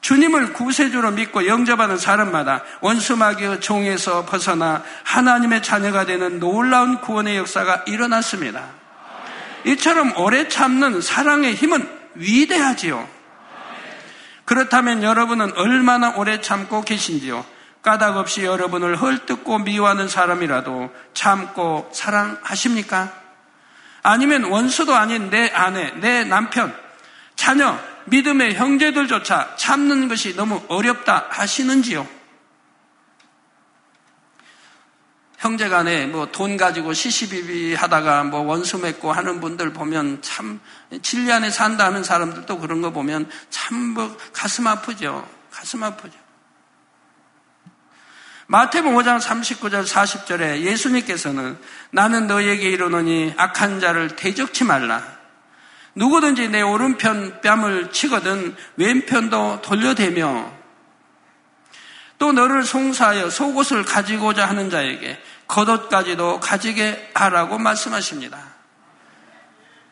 주님을 0.02 0.52
구세주로 0.52 1.12
믿고 1.12 1.48
영접하는 1.48 1.98
사람마다 1.98 2.64
원수마귀의 2.82 3.62
종에서 3.62 4.26
벗어나 4.26 4.84
하나님의 5.04 5.64
자녀가 5.64 6.06
되는 6.06 6.40
놀라운 6.40 7.00
구원의 7.00 7.38
역사가 7.38 7.86
일어났습니다. 7.88 8.66
이처럼 9.66 10.14
오래 10.18 10.50
참는 10.50 11.00
사랑의 11.00 11.56
힘은 11.56 11.88
위대하지요. 12.16 13.08
그렇다면 14.44 15.04
여러분은 15.04 15.54
얼마나 15.56 16.12
오래 16.18 16.42
참고 16.42 16.82
계신지요? 16.82 17.46
까닭 17.84 18.18
없이 18.18 18.44
여러분을 18.44 18.96
헐뜯고 18.96 19.60
미워하는 19.60 20.08
사람이라도 20.08 20.90
참고 21.14 21.90
사랑하십니까? 21.94 23.14
아니면 24.02 24.46
원수도 24.46 24.96
아닌 24.96 25.30
내 25.30 25.50
아내, 25.50 25.92
내 25.92 26.24
남편, 26.24 26.76
자녀, 27.36 27.78
믿음의 28.06 28.56
형제들조차 28.56 29.56
참는 29.58 30.08
것이 30.08 30.36
너무 30.36 30.64
어렵다 30.68 31.28
하시는지요? 31.30 32.08
형제 35.40 35.68
간에 35.68 36.06
뭐 36.06 36.28
돈 36.32 36.56
가지고 36.56 36.94
시시비비 36.94 37.76
하다가 37.76 38.24
뭐 38.24 38.42
원수 38.42 38.78
맺고 38.78 39.12
하는 39.12 39.42
분들 39.42 39.74
보면 39.74 40.22
참 40.22 40.62
진리 41.02 41.34
안에 41.34 41.50
산다 41.50 41.84
하는 41.86 42.02
사람들도 42.02 42.60
그런 42.60 42.82
거 42.82 42.92
보면 42.92 43.30
참 43.50 43.94
뭐 43.94 44.18
가슴 44.32 44.68
아프죠. 44.68 45.28
가슴 45.52 45.84
아프죠. 45.84 46.23
마태복음 48.48 48.98
5장 48.98 49.22
39절 49.22 49.88
40절에 49.88 50.62
예수님께서는 50.62 51.58
나는 51.92 52.28
너에게 52.28 52.70
이르노니 52.70 53.34
악한 53.38 53.80
자를 53.80 54.16
대적치 54.16 54.64
말라. 54.64 55.02
누구든지 55.96 56.50
내 56.50 56.62
오른편 56.62 57.40
뺨을 57.42 57.92
치거든 57.92 58.56
왼편도 58.78 59.62
돌려대며 59.62 60.52
또 62.18 62.32
너를 62.32 62.64
송사하여 62.64 63.30
속옷을 63.30 63.84
가지고자 63.84 64.48
하는 64.48 64.70
자에게 64.70 65.22
겉옷까지도 65.48 66.40
가지게 66.40 67.12
하라고 67.14 67.58
말씀하십니다. 67.58 68.54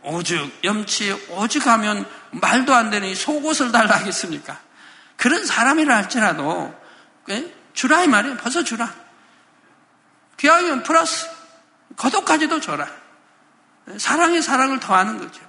오죽 0.03 0.51
염치 0.63 1.27
오죽하면 1.29 2.05
말도 2.31 2.73
안 2.73 2.89
되는 2.89 3.13
속옷을 3.13 3.71
달라 3.71 3.97
하겠습니까? 3.97 4.59
그런 5.15 5.45
사람이라 5.45 5.95
할지라도 5.95 6.73
예? 7.29 7.60
주라 7.73 8.03
이 8.03 8.07
말이에요. 8.07 8.37
벗어 8.37 8.63
주라. 8.63 8.93
귀하면 10.37 10.83
플러스 10.83 11.29
겉옷까지도 11.97 12.59
줘라. 12.59 12.87
사랑의 13.97 14.41
사랑을 14.41 14.79
더하는 14.79 15.17
거죠. 15.17 15.41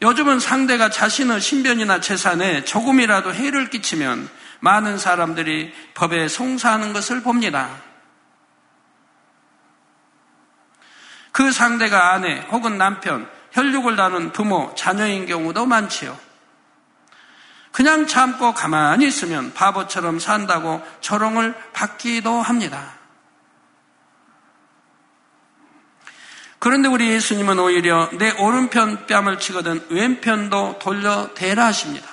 요즘은 0.00 0.38
상대가 0.38 0.90
자신의 0.90 1.40
신변이나 1.40 2.00
재산에 2.00 2.64
조금이라도 2.64 3.34
해를 3.34 3.68
끼치면 3.68 4.28
많은 4.60 4.98
사람들이 4.98 5.72
법에 5.94 6.28
송사하는 6.28 6.92
것을 6.92 7.22
봅니다. 7.22 7.82
그 11.32 11.52
상대가 11.52 12.12
아내 12.12 12.40
혹은 12.50 12.78
남편, 12.78 13.28
혈육을 13.52 13.96
나눈 13.96 14.32
부모, 14.32 14.74
자녀인 14.76 15.26
경우도 15.26 15.66
많지요. 15.66 16.18
그냥 17.78 18.08
참고 18.08 18.54
가만히 18.54 19.06
있으면 19.06 19.54
바보처럼 19.54 20.18
산다고 20.18 20.82
조롱을 21.00 21.54
받기도 21.72 22.42
합니다. 22.42 22.94
그런데 26.58 26.88
우리 26.88 27.08
예수님은 27.08 27.56
오히려 27.60 28.10
내 28.14 28.32
오른편 28.32 29.06
뺨을 29.06 29.38
치거든 29.38 29.86
왼편도 29.90 30.80
돌려 30.80 31.32
대라 31.34 31.66
하십니다. 31.66 32.08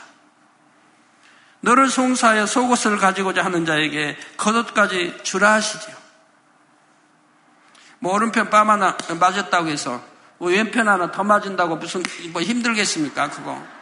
너를 1.62 1.89
송사하여 1.89 2.45
속옷을 2.45 3.00
가지고자 3.00 3.43
하는 3.43 3.65
자에게 3.65 4.19
겉옷까지 4.38 5.22
주라 5.24 5.53
하시지요. 5.53 5.95
뭐 7.98 8.13
오른편 8.13 8.51
뺨 8.51 8.69
하나 8.69 8.95
맞았다고 9.19 9.69
해서 9.69 10.03
뭐 10.38 10.51
왼편 10.51 10.88
하나 10.88 11.10
더 11.10 11.24
맞은다고 11.24 11.77
무슨 11.77 12.03
뭐 12.34 12.43
힘들겠습니까? 12.43 13.31
그거. 13.31 13.75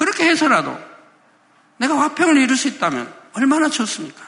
그렇게 0.00 0.24
해서라도 0.24 0.78
내가 1.76 1.98
화평을 2.00 2.38
이룰 2.38 2.56
수 2.56 2.68
있다면 2.68 3.12
얼마나 3.34 3.68
좋습니까? 3.68 4.22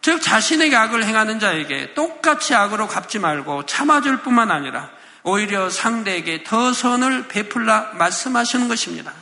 즉 0.00 0.22
자신에게 0.22 0.76
악을 0.76 1.02
행하는 1.02 1.40
자에게 1.40 1.92
똑같이 1.94 2.54
악으로 2.54 2.86
갚지 2.86 3.18
말고 3.18 3.66
참아줄 3.66 4.18
뿐만 4.22 4.52
아니라 4.52 4.88
오히려 5.24 5.68
상대에게 5.68 6.44
더 6.44 6.72
선을 6.72 7.26
베풀라 7.26 7.94
말씀하시는 7.94 8.68
것입니다. 8.68 9.12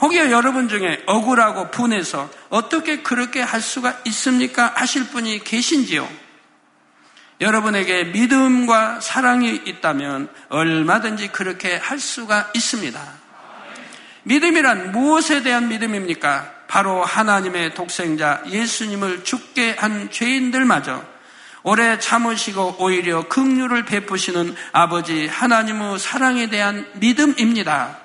혹여 0.00 0.30
여러분 0.30 0.70
중에 0.70 1.02
억울하고 1.04 1.70
분해서 1.70 2.30
어떻게 2.48 3.02
그렇게 3.02 3.42
할 3.42 3.60
수가 3.60 4.00
있습니까? 4.06 4.72
하실 4.74 5.06
분이 5.08 5.44
계신지요? 5.44 6.08
여러분에게 7.42 8.04
믿음과 8.04 9.00
사랑이 9.00 9.54
있다면 9.66 10.30
얼마든지 10.48 11.28
그렇게 11.28 11.76
할 11.76 11.98
수가 11.98 12.50
있습니다. 12.54 13.17
믿음이란 14.28 14.92
무엇에 14.92 15.42
대한 15.42 15.68
믿음입니까? 15.68 16.52
바로 16.68 17.02
하나님의 17.02 17.72
독생자 17.72 18.42
예수님을 18.46 19.24
죽게 19.24 19.76
한 19.78 20.10
죄인들마저 20.10 21.02
오래 21.62 21.98
참으시고 21.98 22.76
오히려 22.78 23.26
긍휼을 23.26 23.86
베푸시는 23.86 24.54
아버지 24.72 25.26
하나님의 25.26 25.98
사랑에 25.98 26.50
대한 26.50 26.86
믿음입니다. 26.96 27.98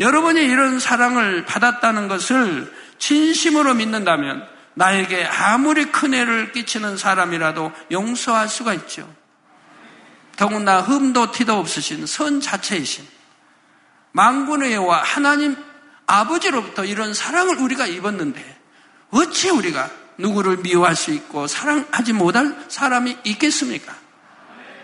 여러분이 0.00 0.42
이런 0.42 0.80
사랑을 0.80 1.44
받았다는 1.44 2.08
것을 2.08 2.72
진심으로 2.98 3.74
믿는다면 3.74 4.48
나에게 4.72 5.26
아무리 5.26 5.84
큰 5.84 6.14
애를 6.14 6.52
끼치는 6.52 6.96
사람이라도 6.96 7.72
용서할 7.92 8.48
수가 8.48 8.72
있죠. 8.72 9.14
더군다나 10.36 10.80
흠도 10.80 11.30
티도 11.30 11.58
없으신 11.58 12.06
선 12.06 12.40
자체이신 12.40 13.13
망군의 14.14 14.72
여와 14.74 15.02
하나님 15.02 15.56
아버지로부터 16.06 16.84
이런 16.84 17.14
사랑을 17.14 17.56
우리가 17.58 17.86
입었는데 17.86 18.60
어찌 19.10 19.50
우리가 19.50 19.90
누구를 20.18 20.58
미워할 20.58 20.94
수 20.94 21.10
있고 21.10 21.48
사랑하지 21.48 22.12
못할 22.12 22.56
사람이 22.68 23.18
있겠습니까? 23.24 23.92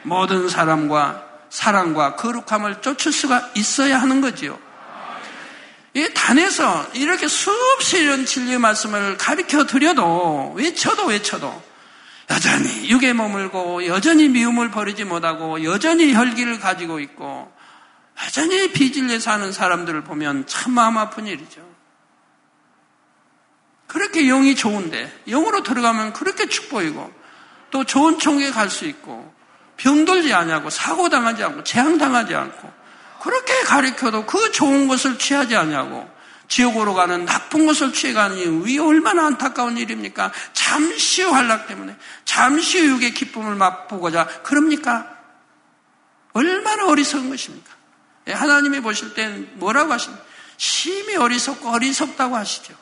모든 0.03 0.49
사람과 0.49 1.25
사랑과 1.49 2.17
거룩함을 2.17 2.81
쫓을 2.81 3.13
수가 3.13 3.51
있어야 3.55 4.01
하는 4.01 4.21
거지요. 4.21 4.59
이 5.95 6.09
단에서 6.13 6.89
이렇게 6.95 7.29
수없이 7.29 7.99
이런 7.99 8.27
진리의 8.27 8.59
말씀을 8.59 9.17
가르쳐 9.17 9.65
드려도 9.65 10.55
외쳐도 10.57 11.07
외쳐도 11.07 11.63
여전히 12.31 12.89
육에 12.89 13.13
머물고 13.13 13.87
여전히 13.87 14.29
미움을 14.29 14.73
버리지 14.73 15.05
못하고 15.05 15.63
여전히 15.63 16.15
혈기를 16.15 16.59
가지고 16.59 16.99
있고 16.99 17.53
여전히 18.25 18.73
비질려 18.73 19.19
사는 19.19 19.51
사람들을 19.53 20.05
보면 20.05 20.47
참 20.47 20.73
마음 20.73 20.99
아픈 20.99 21.27
일이죠. 21.27 21.69
그렇게 23.87 24.27
영이 24.27 24.55
좋은데 24.55 25.23
영으로 25.27 25.63
들어가면 25.63 26.13
그렇게 26.13 26.47
축복이고 26.47 27.13
또 27.71 27.85
좋은 27.85 28.19
총에 28.19 28.51
갈 28.51 28.69
수 28.69 28.87
있고 28.87 29.35
병들지 29.77 30.33
않냐고 30.35 30.69
사고 30.71 31.09
당하지 31.09 31.43
않고 31.43 31.65
재앙 31.65 31.97
당하지 31.99 32.35
않고 32.35 32.71
그렇게 33.23 33.61
가르쳐도 33.63 34.27
그 34.27 34.53
좋은 34.53 34.89
것을 34.89 35.19
취하지 35.19 35.57
않냐고 35.57 36.09
지옥으로 36.49 36.95
가는 36.95 37.25
나쁜 37.25 37.65
것을 37.67 37.93
취해가니 37.93 38.65
위 38.67 38.79
얼마나 38.79 39.27
안타까운 39.27 39.79
일입니까? 39.79 40.33
잠시 40.53 41.23
후 41.23 41.31
환락 41.31 41.69
때문에 41.69 41.97
잠시 42.25 42.81
후 42.81 42.95
육의 42.97 43.15
기쁨을 43.15 43.55
맛보고자 43.55 44.27
그럽니까? 44.43 45.17
얼마나 46.33 46.87
어리석은 46.87 47.31
것입니까? 47.31 47.80
예, 48.29 48.33
하나님이 48.33 48.81
보실 48.81 49.15
땐 49.15 49.51
뭐라고 49.55 49.93
하십니까? 49.93 50.25
심히 50.57 51.17
어리석고 51.17 51.71
어리석다고 51.71 52.37
하시죠. 52.37 52.75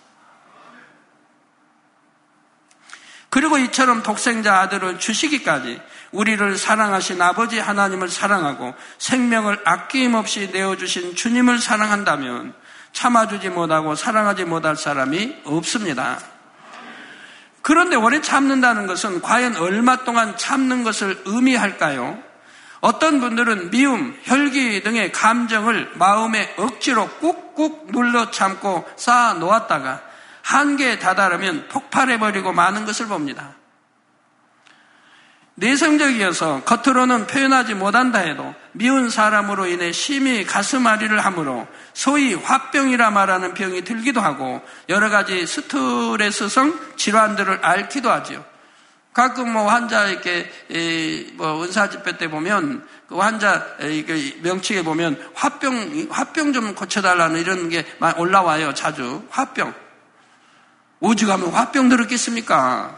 그리고 3.30 3.58
이처럼 3.58 4.02
독생자 4.02 4.60
아들을 4.60 4.98
주시기까지 4.98 5.80
우리를 6.12 6.56
사랑하신 6.56 7.20
아버지 7.20 7.58
하나님을 7.58 8.08
사랑하고 8.08 8.74
생명을 8.98 9.60
아낌없이 9.64 10.50
내어주신 10.52 11.14
주님을 11.14 11.58
사랑한다면 11.58 12.54
참아주지 12.92 13.50
못하고 13.50 13.94
사랑하지 13.94 14.44
못할 14.44 14.76
사람이 14.76 15.42
없습니다. 15.44 16.18
그런데 17.60 17.96
오래 17.96 18.22
참는다는 18.22 18.86
것은 18.86 19.20
과연 19.20 19.56
얼마 19.56 19.96
동안 20.04 20.36
참는 20.38 20.82
것을 20.84 21.20
의미할까요? 21.26 22.27
어떤 22.80 23.20
분들은 23.20 23.70
미움, 23.70 24.16
혈기 24.22 24.82
등의 24.82 25.12
감정을 25.12 25.92
마음에 25.94 26.54
억지로 26.56 27.08
꾹꾹 27.08 27.88
눌러 27.92 28.30
참고 28.30 28.88
쌓아 28.96 29.34
놓았다가 29.34 30.02
한계에 30.42 30.98
다다르면 30.98 31.68
폭발해버리고 31.68 32.52
마는 32.52 32.86
것을 32.86 33.06
봅니다. 33.06 33.58
내성적이어서 35.58 36.62
겉으로는 36.62 37.26
표현하지 37.26 37.74
못한다 37.74 38.20
해도 38.20 38.54
미운 38.72 39.10
사람으로 39.10 39.66
인해 39.66 39.90
심히 39.90 40.44
가슴앓이를 40.44 41.18
하므로 41.18 41.66
소위 41.94 42.34
화병이라 42.34 43.10
말하는 43.10 43.54
병이 43.54 43.82
들기도 43.82 44.20
하고 44.20 44.62
여러 44.88 45.10
가지 45.10 45.46
스트레스성 45.46 46.78
질환들을 46.96 47.58
앓기도 47.62 48.08
하지요. 48.08 48.44
가끔 49.18 49.52
뭐 49.52 49.68
환자 49.68 50.06
이렇게 50.06 50.48
뭐 51.34 51.64
은사 51.64 51.90
집회 51.90 52.16
때 52.16 52.30
보면 52.30 52.86
그 53.08 53.16
환자 53.16 53.66
명칭에 54.42 54.82
보면 54.82 55.32
화병 55.34 56.06
화병 56.08 56.52
좀 56.52 56.76
고쳐달라는 56.76 57.40
이런 57.40 57.68
게 57.68 57.84
올라와요 58.16 58.74
자주 58.74 59.24
화병 59.30 59.74
오죽하면 61.00 61.50
화병 61.50 61.88
들었겠습니까? 61.88 62.96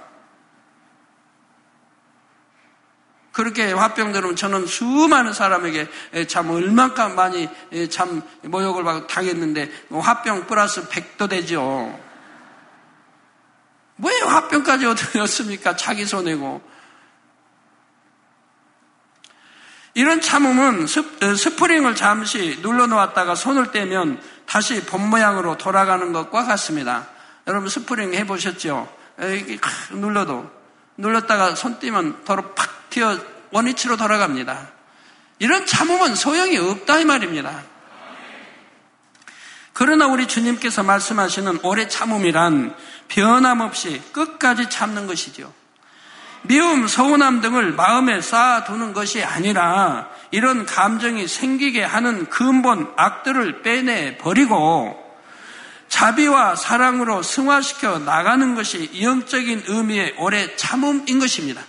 그렇게 3.33 3.73
화병 3.73 4.13
들으면 4.13 4.37
저는 4.37 4.67
수많은 4.67 5.33
사람에게 5.33 5.89
참 6.29 6.51
얼마나 6.51 7.09
많이 7.09 7.49
참 7.89 8.21
모욕을 8.43 9.07
당했는데 9.07 9.71
화병 9.91 10.47
플러스 10.47 10.87
100도 10.87 11.31
되죠. 11.31 12.10
왜 14.03 14.21
화병까지 14.21 14.87
얻었습니까? 14.87 15.77
자기 15.77 16.05
손해고. 16.05 16.63
이런 19.95 20.21
참음은 20.21 20.85
어, 20.85 21.35
스프링을 21.35 21.95
잠시 21.97 22.59
눌러놓았다가 22.63 23.35
손을 23.35 23.73
떼면 23.73 24.23
다시 24.47 24.85
본 24.85 25.11
모양으로 25.11 25.59
돌아가는 25.59 26.13
것과 26.13 26.45
같습니다. 26.45 27.09
여러분 27.47 27.69
스프링 27.69 28.15
해보셨죠? 28.15 28.89
이렇게 29.19 29.59
눌러도 29.93 30.51
눌렀다가 30.97 31.55
손 31.55 31.79
떼면 31.79 32.25
도로 32.25 32.55
팍 32.55 32.91
튀어 32.91 33.19
원위치로 33.51 33.97
돌아갑니다. 33.97 34.71
이런 35.39 35.67
참음은 35.67 36.15
소용이 36.15 36.59
없다 36.59 37.01
이 37.01 37.05
말입니다. 37.05 37.63
그러나 39.81 40.09
우리 40.09 40.29
주님께서 40.29 40.83
말씀하시는 40.83 41.61
오래 41.63 41.89
참음이란 41.89 42.75
변함없이 43.09 44.03
끝까지 44.13 44.69
참는 44.69 45.07
것이죠. 45.07 45.51
미움, 46.43 46.87
서운함 46.87 47.41
등을 47.41 47.73
마음에 47.73 48.21
쌓아두는 48.21 48.93
것이 48.93 49.25
아니라 49.25 50.11
이런 50.33 50.67
감정이 50.67 51.27
생기게 51.27 51.83
하는 51.83 52.29
근본 52.29 52.93
악들을 52.95 53.63
빼내 53.63 54.19
버리고 54.19 55.03
자비와 55.89 56.57
사랑으로 56.57 57.23
승화시켜 57.23 58.01
나가는 58.01 58.55
것이 58.55 59.01
영적인 59.01 59.63
의미의 59.67 60.17
오래 60.19 60.57
참음인 60.57 61.19
것입니다. 61.19 61.63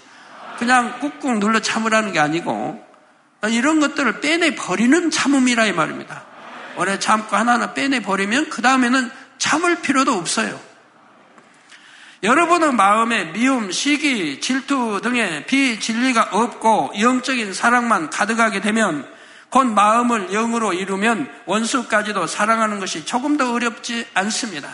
그냥 0.60 1.00
꾹꾹 1.00 1.40
눌러 1.40 1.62
참으라는 1.62 2.12
게 2.12 2.20
아니고 2.20 2.86
이런 3.48 3.80
것들을 3.80 4.20
빼내 4.20 4.56
버리는 4.56 5.10
참음이라 5.10 5.68
이 5.68 5.72
말입니다. 5.72 6.31
오래 6.78 7.00
참고 7.00 7.36
하나하나 7.36 7.74
빼내 7.74 8.02
버리면 8.02 8.50
그 8.50 8.62
다음에는 8.62 9.12
참을 9.38 9.82
필요도 9.82 10.14
없어요. 10.14 10.60
여러분의 12.24 12.74
마음에 12.74 13.26
미움, 13.32 13.72
시기, 13.72 14.40
질투 14.40 15.02
등의 15.02 15.48
비진리가 15.48 16.30
없고 16.32 16.94
영적인 17.00 17.54
사랑만 17.54 18.12
가득하게 18.12 18.62
되면 18.62 19.08
곧 19.50 19.66
마음을 19.66 20.28
영으로 20.32 20.74
이루면 20.74 21.30
원수까지도 21.46 22.28
사랑하는 22.28 22.80
것이 22.80 23.06
조금 23.06 23.38
더 23.38 23.52
어렵지 23.52 24.08
않습니다. 24.14 24.70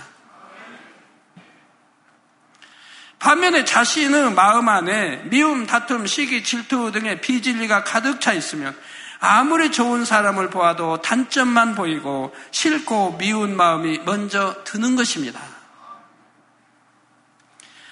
반면에 3.19 3.65
자신의 3.65 4.33
마음 4.33 4.69
안에 4.69 5.23
미움, 5.25 5.65
다툼, 5.65 6.05
시기, 6.05 6.43
질투 6.43 6.91
등의 6.91 7.21
비진리가 7.21 7.83
가득 7.83 8.21
차 8.21 8.33
있으면 8.33 8.77
아무리 9.19 9.71
좋은 9.71 10.05
사람을 10.05 10.49
보아도 10.49 11.01
단점만 11.01 11.75
보이고 11.75 12.33
싫고 12.51 13.17
미운 13.17 13.55
마음이 13.55 13.99
먼저 14.05 14.63
드는 14.63 14.95
것입니다. 14.95 15.41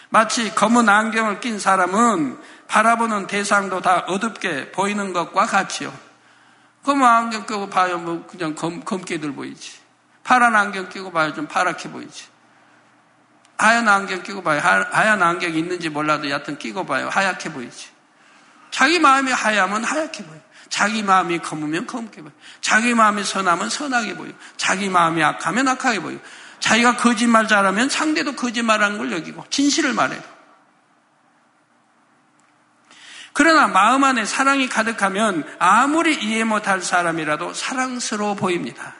마치 0.09 0.53
검은 0.53 0.87
안경을 0.87 1.39
낀 1.39 1.59
사람은 1.59 2.39
바라보는 2.67 3.27
대상도 3.27 3.81
다 3.81 4.05
어둡게 4.07 4.71
보이는 4.71 5.13
것과 5.13 5.45
같지요. 5.45 5.93
검은 6.83 7.05
안경 7.05 7.45
끼고 7.45 7.69
봐요. 7.69 7.97
뭐 7.97 8.25
그냥 8.27 8.53
검, 8.55 8.81
검게들 8.81 9.33
보이지. 9.33 9.79
파란 10.23 10.55
안경 10.55 10.89
끼고 10.89 11.11
봐요. 11.11 11.33
좀 11.33 11.47
파랗게 11.47 11.89
보이지. 11.89 12.27
하얀 13.57 13.87
안경 13.87 14.21
끼고 14.21 14.43
봐요. 14.43 14.59
하 14.61 15.05
얀 15.05 15.21
안경이 15.23 15.57
있는지 15.57 15.89
몰라도 15.89 16.29
여하튼 16.29 16.57
끼고 16.57 16.85
봐요. 16.85 17.09
하얗게 17.09 17.51
보이지. 17.51 17.89
자기 18.69 18.99
마음이 18.99 19.31
하얗면 19.31 19.83
하얗게 19.83 20.23
보여. 20.25 20.44
자기 20.69 21.03
마음이 21.03 21.39
검으면 21.39 21.87
검게 21.87 22.21
보여. 22.21 22.31
자기 22.61 22.93
마음이 22.93 23.23
선하면 23.23 23.69
선하게 23.69 24.15
보여. 24.15 24.31
자기 24.57 24.89
마음이 24.89 25.23
악하면 25.23 25.67
악하게 25.67 26.01
보여. 26.01 26.17
자기가 26.59 26.97
거짓말 26.97 27.47
잘하면 27.47 27.89
상대도 27.89 28.35
거짓말하는 28.35 28.97
걸 28.97 29.11
여기고 29.11 29.45
진실을 29.49 29.93
말해요. 29.93 30.21
그러나 33.33 33.67
마음 33.67 34.03
안에 34.03 34.23
사랑이 34.25 34.69
가득하면 34.69 35.43
아무리 35.59 36.15
이해 36.15 36.45
못할 36.45 36.81
사람이라도 36.81 37.53
사랑스러워 37.53 38.35
보입니다. 38.35 38.95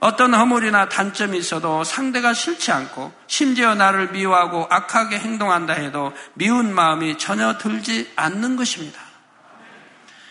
어떤 0.00 0.34
허물이나 0.34 0.88
단점이 0.88 1.38
있어도 1.38 1.82
상대가 1.82 2.32
싫지 2.32 2.70
않고 2.70 3.12
심지어 3.26 3.74
나를 3.74 4.10
미워하고 4.10 4.66
악하게 4.70 5.18
행동한다 5.18 5.74
해도 5.74 6.12
미운 6.34 6.74
마음이 6.74 7.18
전혀 7.18 7.56
들지 7.58 8.12
않는 8.16 8.56
것입니다. 8.56 9.07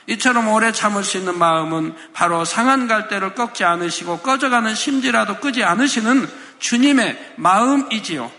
이처럼 0.07 0.47
오래 0.47 0.71
참을 0.71 1.03
수 1.03 1.17
있는 1.17 1.37
마음은 1.37 1.93
바로 2.13 2.45
상한 2.45 2.87
갈대를 2.87 3.35
꺾지 3.35 3.63
않으시고 3.65 4.19
꺼져가는 4.19 4.73
심지라도 4.73 5.37
끄지 5.37 5.63
않으시는 5.63 6.27
주님의 6.59 7.33
마음이지요. 7.35 8.31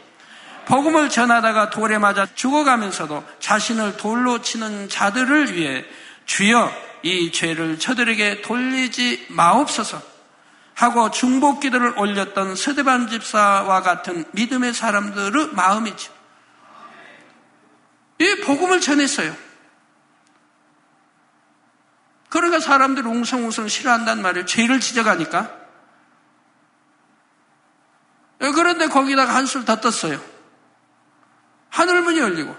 복음을 0.65 1.09
전하다가 1.09 1.71
돌에 1.71 1.99
맞아 1.99 2.27
죽어가면서도 2.35 3.25
자신을 3.41 3.97
돌로 3.97 4.43
치는 4.43 4.89
자들을 4.89 5.55
위해 5.55 5.85
주여 6.27 6.73
이 7.03 7.33
죄를 7.33 7.79
저들에게 7.79 8.43
돌리지 8.43 9.27
마옵소서 9.31 10.03
하고 10.75 11.11
중복 11.11 11.61
기도를 11.61 11.99
올렸던 11.99 12.55
서대반 12.55 13.09
집사와 13.09 13.83
같은 13.83 14.25
믿음의 14.33 14.75
사람들의 14.75 15.49
마음이죠. 15.53 16.13
이 18.21 18.37
복음을 18.45 18.81
전했어요. 18.81 19.48
그러니까 22.29 22.61
사람들이 22.61 23.07
웅성웅성 23.07 23.69
싫어한단 23.69 24.21
말이에요. 24.23 24.47
죄를 24.47 24.81
지적하니까. 24.81 25.57
그런데 28.39 28.87
거기다가 28.89 29.35
한술 29.35 29.65
더 29.65 29.77
떴어요. 29.81 30.21
하늘문이 31.71 32.19
열리고 32.19 32.57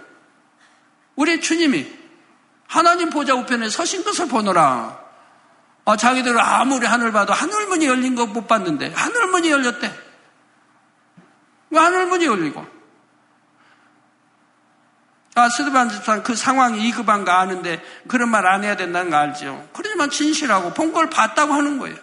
우리 1.16 1.40
주님이 1.42 2.00
하나님 2.68 3.10
보좌 3.10 3.34
우편에 3.34 3.70
서신 3.70 4.04
것을 4.04 4.28
보노라. 4.28 5.00
아, 5.86 5.98
자기들은 5.98 6.40
아무리 6.40 6.86
하늘 6.86 7.12
봐도 7.12 7.34
하늘문이 7.34 7.86
열린 7.88 8.16
거 8.16 8.26
못 8.26 8.48
봤는데 8.48 8.94
하늘문이 8.94 9.50
열렸대. 9.50 9.92
하늘문이 11.74 12.26
열리고. 12.26 12.79
아, 15.36 15.48
스드반 15.48 15.89
집사는 15.89 16.24
그 16.24 16.36
상황이 16.36 16.86
이급한 16.88 17.24
거 17.24 17.32
아는데 17.32 17.82
그런 18.08 18.30
말 18.30 18.46
안 18.46 18.63
해야 18.63 18.76
된다는 18.76 19.10
거 19.12 19.18
알죠. 19.18 19.70
그러지만 19.74 20.10
진실하고 20.10 20.74
본 20.74 20.92
걸 20.92 21.10
봤다고 21.10 21.54
하는 21.54 21.78
거예요. 21.78 21.96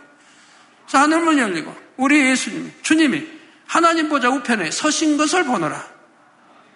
그래서 0.86 0.98
하늘문이 0.98 1.40
열리고 1.40 1.76
우리 1.96 2.20
예수님이 2.30 2.72
주님이 2.82 3.26
하나님 3.66 4.08
보자 4.08 4.28
우편에 4.30 4.70
서신 4.70 5.16
것을 5.16 5.44
보노라. 5.44 5.84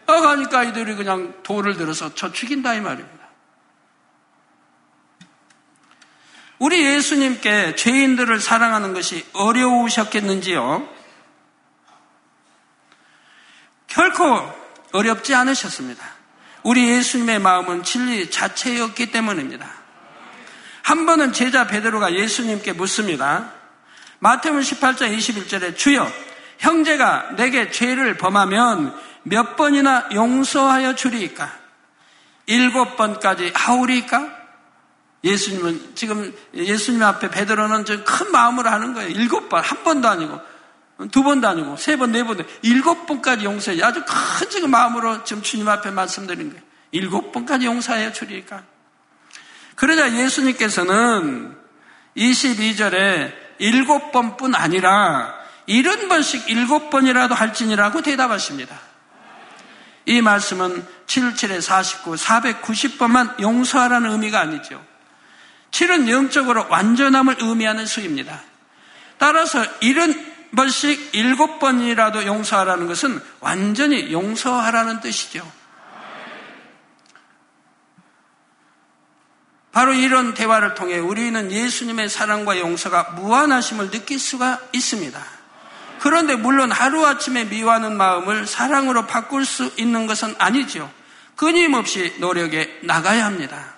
어, 0.06 0.20
가니까 0.20 0.64
이들이 0.64 0.96
그냥 0.96 1.34
돌을 1.44 1.76
들어서 1.76 2.12
저 2.16 2.32
죽인다 2.32 2.74
이 2.74 2.80
말입니다. 2.80 3.20
우리 6.58 6.84
예수님께 6.84 7.76
죄인들을 7.76 8.38
사랑하는 8.40 8.92
것이 8.92 9.24
어려우셨겠는지요? 9.32 10.86
결코 13.86 14.52
어렵지 14.92 15.34
않으셨습니다. 15.34 16.04
우리 16.62 16.88
예수님의 16.88 17.38
마음은 17.38 17.82
진리 17.84 18.30
자체였기 18.30 19.10
때문입니다. 19.10 19.66
한 20.82 21.06
번은 21.06 21.32
제자 21.32 21.66
베드로가 21.66 22.14
예수님께 22.14 22.72
묻습니다. 22.72 23.52
마태복음 24.18 24.60
18장 24.60 25.16
21절에 25.16 25.76
주여 25.76 26.10
형제가 26.58 27.36
내게 27.36 27.70
죄를 27.70 28.16
범하면 28.16 28.94
몇 29.22 29.56
번이나 29.56 30.08
용서하여 30.12 30.94
주리이까? 30.94 31.50
일곱 32.46 32.96
번까지 32.96 33.52
하오리이까? 33.54 34.40
예수님은 35.22 35.92
지금 35.94 36.34
예수님 36.54 37.02
앞에 37.02 37.30
베드로는 37.30 37.84
큰 38.04 38.32
마음으로 38.32 38.70
하는 38.70 38.94
거예요. 38.94 39.10
일곱 39.10 39.48
번, 39.48 39.62
한 39.62 39.84
번도 39.84 40.08
아니고 40.08 40.40
두 41.08 41.22
번도 41.22 41.48
아니고 41.48 41.76
세 41.76 41.96
번, 41.96 42.12
네 42.12 42.22
번, 42.24 42.44
일곱 42.62 43.06
번까지 43.06 43.44
용서해. 43.44 43.82
아주 43.82 44.02
큰 44.06 44.50
지금 44.50 44.70
마음으로 44.70 45.24
지금 45.24 45.42
주님 45.42 45.68
앞에 45.68 45.90
말씀드린 45.90 46.50
거예요. 46.50 46.62
일곱 46.92 47.32
번까지 47.32 47.66
용서해 47.66 48.12
주리까. 48.12 48.62
그러자 49.76 50.14
예수님께서는 50.14 51.56
22절에 52.16 53.32
일곱 53.58 54.12
번뿐 54.12 54.54
아니라 54.54 55.34
일흔 55.66 56.08
번씩 56.08 56.50
일곱 56.50 56.90
번이라도 56.90 57.34
할지니라고 57.34 58.02
대답하십니다. 58.02 58.76
이 60.06 60.20
말씀은 60.20 60.84
77에 61.06 61.60
49, 61.60 62.14
490번만 62.14 63.40
용서하라는 63.40 64.10
의미가 64.10 64.40
아니죠. 64.40 64.84
7은 65.70 66.08
영적으로 66.08 66.66
완전함을 66.68 67.36
의미하는 67.40 67.86
수입니다. 67.86 68.40
따라서 69.18 69.64
70 69.80 70.29
번씩 70.56 71.12
7번이라도 71.12 72.26
용서하라는 72.26 72.86
것은 72.86 73.20
완전히 73.40 74.12
용서하라는 74.12 75.00
뜻이죠. 75.00 75.50
바로 79.72 79.92
이런 79.92 80.34
대화를 80.34 80.74
통해 80.74 80.98
우리는 80.98 81.50
예수님의 81.50 82.08
사랑과 82.08 82.58
용서가 82.58 83.12
무한하심을 83.16 83.90
느낄 83.90 84.18
수가 84.18 84.58
있습니다. 84.72 85.20
그런데 86.00 86.34
물론 86.34 86.72
하루아침에 86.72 87.44
미워하는 87.44 87.96
마음을 87.96 88.46
사랑으로 88.46 89.06
바꿀 89.06 89.44
수 89.44 89.70
있는 89.76 90.06
것은 90.06 90.34
아니죠. 90.38 90.90
끊임없이 91.36 92.14
노력에 92.18 92.80
나가야 92.82 93.24
합니다. 93.24 93.74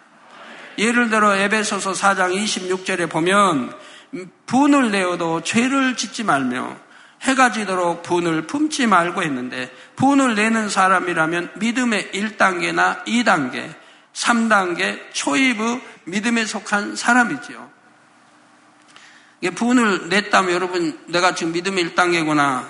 예를 0.78 1.10
들어 1.10 1.36
에베소서 1.36 1.92
4장 1.92 2.34
26절에 2.34 3.10
보면 3.10 3.76
분을 4.46 4.90
내어도 4.90 5.42
죄를 5.42 5.96
짓지 5.96 6.24
말며 6.24 6.76
해가 7.22 7.52
지도록 7.52 8.02
분을 8.02 8.46
품지 8.46 8.86
말고 8.86 9.22
했는데 9.22 9.70
분을 9.96 10.34
내는 10.34 10.68
사람이라면 10.68 11.52
믿음의 11.56 12.10
1단계나 12.12 13.04
2단계, 13.04 13.72
3단계 14.12 15.00
초입의 15.12 15.80
믿음에 16.04 16.44
속한 16.44 16.96
사람이지요. 16.96 17.70
분을 19.54 20.08
냈다면 20.08 20.52
여러분 20.52 20.98
내가 21.06 21.34
지금 21.34 21.52
믿음의 21.52 21.90
1단계구나 21.90 22.66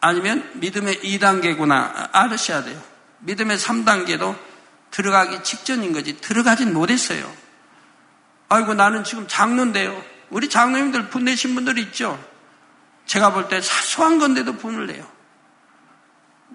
아니면 0.00 0.50
믿음의 0.54 1.00
2단계구나 1.00 2.08
알으셔야 2.12 2.64
돼요. 2.64 2.80
믿음의 3.20 3.58
3단계도 3.58 4.36
들어가기 4.90 5.42
직전인 5.42 5.92
거지 5.92 6.20
들어가진 6.20 6.72
못했어요. 6.72 7.30
아이고 8.48 8.74
나는 8.74 9.04
지금 9.04 9.26
장로인데요. 9.28 10.02
우리 10.30 10.48
장로님들 10.48 11.08
분 11.08 11.24
내신 11.24 11.54
분들 11.54 11.78
있죠. 11.78 12.22
제가 13.06 13.32
볼 13.32 13.48
때 13.48 13.60
사소한 13.60 14.18
건데도 14.18 14.56
분을 14.56 14.86
내요. 14.86 15.06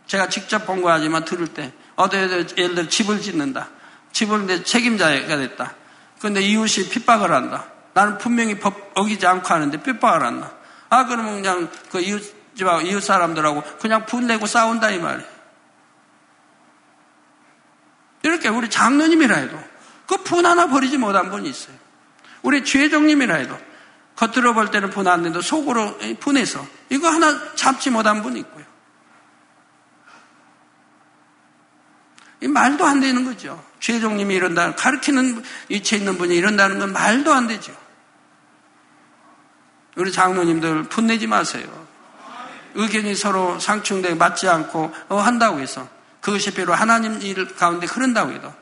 제가 0.06 0.30
직접 0.30 0.66
본 0.66 0.82
거하지만 0.82 1.26
들을 1.26 1.48
때 1.48 1.74
어디 1.96 2.18
예를 2.18 2.76
들어 2.76 2.88
집을 2.88 3.22
짓는다. 3.22 3.70
집을 4.12 4.46
내 4.46 4.64
책임자가 4.64 5.26
됐다. 5.38 5.76
그런데 6.20 6.42
이웃이 6.42 6.90
핍박을 6.90 7.32
한다. 7.32 7.66
나는 7.94 8.18
분명히 8.18 8.60
법 8.60 8.92
어기지 8.96 9.26
않고 9.26 9.48
하는데 9.48 9.82
핍박을 9.82 10.24
한다. 10.24 10.52
아 10.90 11.06
그러면 11.06 11.42
그냥 11.42 11.70
그 11.92 12.00
이웃 12.02 12.22
집하고 12.56 12.82
이웃 12.82 13.02
사람들하고 13.02 13.64
그냥 13.80 14.06
분 14.06 14.28
내고 14.28 14.46
싸운다 14.46 14.92
이 14.92 15.00
말이에요. 15.00 15.34
이렇게 18.24 18.50
우리 18.50 18.70
장로님이라 18.70 19.36
해도 19.38 19.60
그 20.08 20.18
분 20.24 20.46
하나 20.46 20.68
버리지 20.68 20.98
못한 20.98 21.32
분이 21.32 21.50
있어요. 21.50 21.76
우리 22.44 22.64
죄종님이라 22.64 23.36
해도 23.36 23.58
겉으로 24.16 24.54
볼 24.54 24.70
때는 24.70 24.92
분안 24.92 25.24
내도 25.24 25.42
속으로 25.42 25.98
분해서 26.20 26.66
이거 26.90 27.10
하나 27.10 27.56
잡지 27.56 27.90
못한 27.90 28.22
분이 28.22 28.40
있고요. 28.42 28.66
이 32.42 32.48
말도 32.48 32.86
안 32.86 33.00
되는 33.00 33.24
거죠. 33.24 33.64
죄종님이 33.80 34.36
이런다, 34.36 34.76
가르치는 34.76 35.44
위치에 35.70 35.98
있는 35.98 36.18
분이 36.18 36.36
이런다는 36.36 36.78
건 36.78 36.94
말도 36.94 37.34
안 37.34 37.48
되죠. 37.48 37.76
우리 39.96 40.12
장로님들 40.12 40.84
분내지 40.84 41.28
마세요. 41.28 41.88
의견이 42.76 43.16
서로 43.16 43.60
상충되고 43.60 44.16
맞지 44.16 44.50
않고 44.50 44.94
어, 45.10 45.18
한다고 45.18 45.60
해서 45.60 45.88
그것이 46.22 46.54
비로 46.54 46.74
하나님 46.74 47.22
일 47.22 47.56
가운데 47.56 47.86
그런다고 47.86 48.32
해도 48.32 48.54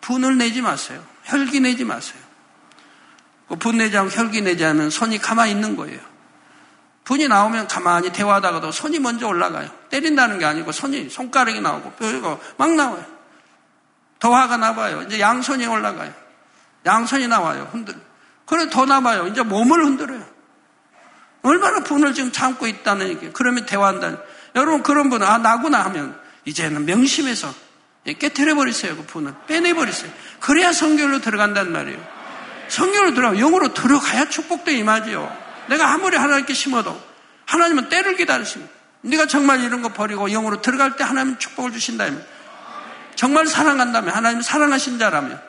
분을 0.00 0.38
내지 0.38 0.62
마세요. 0.62 1.04
혈기 1.24 1.60
내지 1.60 1.84
마세요. 1.84 2.25
그분 3.48 3.78
내지 3.78 3.96
않고 3.96 4.10
혈기 4.10 4.42
내지 4.42 4.64
않으면 4.64 4.90
손이 4.90 5.18
가만히 5.18 5.52
있는 5.52 5.76
거예요. 5.76 6.00
분이 7.04 7.28
나오면 7.28 7.68
가만히 7.68 8.10
대화하다가도 8.10 8.72
손이 8.72 8.98
먼저 8.98 9.28
올라가요. 9.28 9.70
때린다는 9.90 10.40
게 10.40 10.44
아니고 10.44 10.72
손이, 10.72 11.08
손가락이 11.08 11.60
나오고 11.60 11.92
뼈가 11.92 12.38
막 12.56 12.74
나와요. 12.74 13.04
더 14.18 14.34
화가 14.34 14.56
나봐요. 14.56 15.02
이제 15.02 15.20
양손이 15.20 15.66
올라가요. 15.66 16.12
양손이 16.84 17.28
나와요. 17.28 17.68
흔들. 17.70 17.94
그래 18.44 18.68
더 18.70 18.86
나봐요. 18.86 19.28
이제 19.28 19.42
몸을 19.42 19.84
흔들어요. 19.84 20.24
얼마나 21.42 21.84
분을 21.84 22.12
지금 22.12 22.32
참고 22.32 22.66
있다는 22.66 23.08
얘기예요. 23.08 23.32
그러면 23.32 23.66
대화한다는. 23.66 24.18
여러분 24.56 24.82
그런 24.82 25.08
분은 25.08 25.24
아 25.24 25.38
나구나 25.38 25.84
하면 25.84 26.18
이제는 26.44 26.86
명심해서 26.86 27.54
깨트려버리세요. 28.18 28.96
그 28.96 29.06
분을. 29.06 29.32
빼내버리세요. 29.46 30.10
그래야 30.40 30.72
성결로 30.72 31.20
들어간단 31.20 31.70
말이에요. 31.70 32.15
성결로 32.68 33.14
들어가 33.14 33.34
영으로 33.36 33.74
들어가야 33.74 34.28
축복도 34.28 34.70
임하지요. 34.70 35.36
내가 35.68 35.92
아무리 35.92 36.16
하나님께 36.16 36.54
심어도 36.54 37.00
하나님은 37.46 37.88
때를 37.88 38.16
기다리십니다. 38.16 38.72
네가 39.02 39.26
정말 39.26 39.62
이런 39.62 39.82
거 39.82 39.92
버리고 39.92 40.28
영으로 40.28 40.60
들어갈 40.60 40.96
때 40.96 41.04
하나님 41.04 41.38
축복을 41.38 41.72
주신다면 41.72 42.24
정말 43.14 43.46
사랑한다면 43.46 44.14
하나님 44.14 44.42
사랑하신 44.42 44.98
자라면 44.98 45.40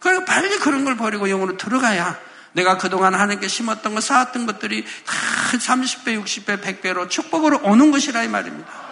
그리고 0.00 0.24
빨리 0.24 0.58
그런 0.58 0.84
걸 0.84 0.96
버리고 0.96 1.26
영으로 1.28 1.56
들어가야 1.56 2.18
내가 2.52 2.78
그동안 2.78 3.14
하나님께 3.14 3.48
심었던 3.48 3.94
거 3.94 4.00
쌓았던 4.00 4.46
것들이 4.46 4.84
다 5.04 5.14
30배, 5.52 6.22
60배, 6.22 6.62
100배로 6.62 7.10
축복으로 7.10 7.60
오는 7.62 7.90
것이라 7.90 8.22
이 8.22 8.28
말입니다. 8.28 8.85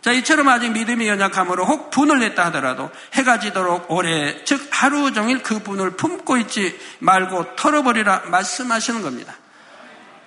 자, 0.00 0.12
이처럼 0.12 0.48
아직 0.48 0.70
믿음이 0.70 1.08
연약함으로 1.08 1.64
혹 1.64 1.90
분을 1.90 2.20
냈다 2.20 2.46
하더라도 2.46 2.90
해가 3.14 3.40
지도록 3.40 3.90
오래, 3.90 4.44
즉 4.44 4.68
하루 4.70 5.12
종일 5.12 5.42
그 5.42 5.58
분을 5.58 5.90
품고 5.92 6.36
있지 6.38 6.78
말고 7.00 7.56
털어버리라 7.56 8.24
말씀하시는 8.26 9.02
겁니다. 9.02 9.34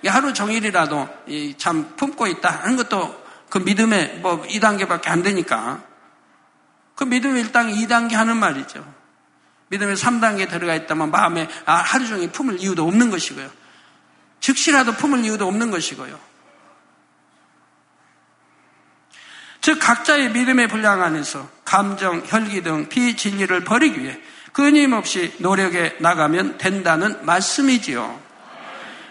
하루 0.06 0.34
종일이라도 0.34 1.08
참 1.56 1.94
품고 1.96 2.26
있다 2.26 2.50
하는 2.50 2.76
것도 2.76 3.22
그 3.48 3.58
믿음의 3.58 4.18
뭐 4.20 4.42
2단계밖에 4.42 5.08
안 5.08 5.22
되니까 5.22 5.82
그 6.94 7.04
믿음의 7.04 7.44
1단계, 7.44 7.86
2단계 7.86 8.14
하는 8.14 8.36
말이죠. 8.36 8.84
믿음의 9.68 9.96
3단계 9.96 10.50
들어가 10.50 10.74
있다면 10.74 11.10
마음에 11.10 11.48
아, 11.64 11.76
하루 11.76 12.06
종일 12.06 12.30
품을 12.30 12.60
이유도 12.60 12.86
없는 12.86 13.10
것이고요. 13.10 13.50
즉시라도 14.40 14.92
품을 14.92 15.24
이유도 15.24 15.46
없는 15.46 15.70
것이고요. 15.70 16.31
즉 19.62 19.78
각자의 19.78 20.32
믿음의 20.32 20.66
분량 20.68 21.02
안에서 21.02 21.48
감정, 21.64 22.20
혈기 22.26 22.62
등 22.62 22.88
비진리를 22.88 23.64
버리기 23.64 24.02
위해 24.02 24.18
끊임없이 24.52 25.32
노력에 25.38 25.96
나가면 26.00 26.58
된다는 26.58 27.24
말씀이지요. 27.24 28.20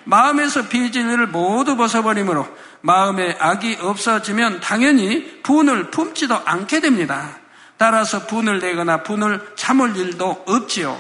마음에서 0.04 0.68
비진리를 0.68 1.28
모두 1.28 1.78
벗어버리므로 1.78 2.48
마음에 2.82 3.36
악이 3.40 3.78
없어지면 3.80 4.60
당연히 4.60 5.42
분을 5.42 5.90
품지도 5.90 6.36
않게 6.46 6.82
됩니다. 6.82 7.38
따라서 7.78 8.28
분을 8.28 8.60
내거나 8.60 9.04
분을 9.04 9.54
참을 9.56 9.96
일도 9.96 10.44
없지요. 10.46 11.00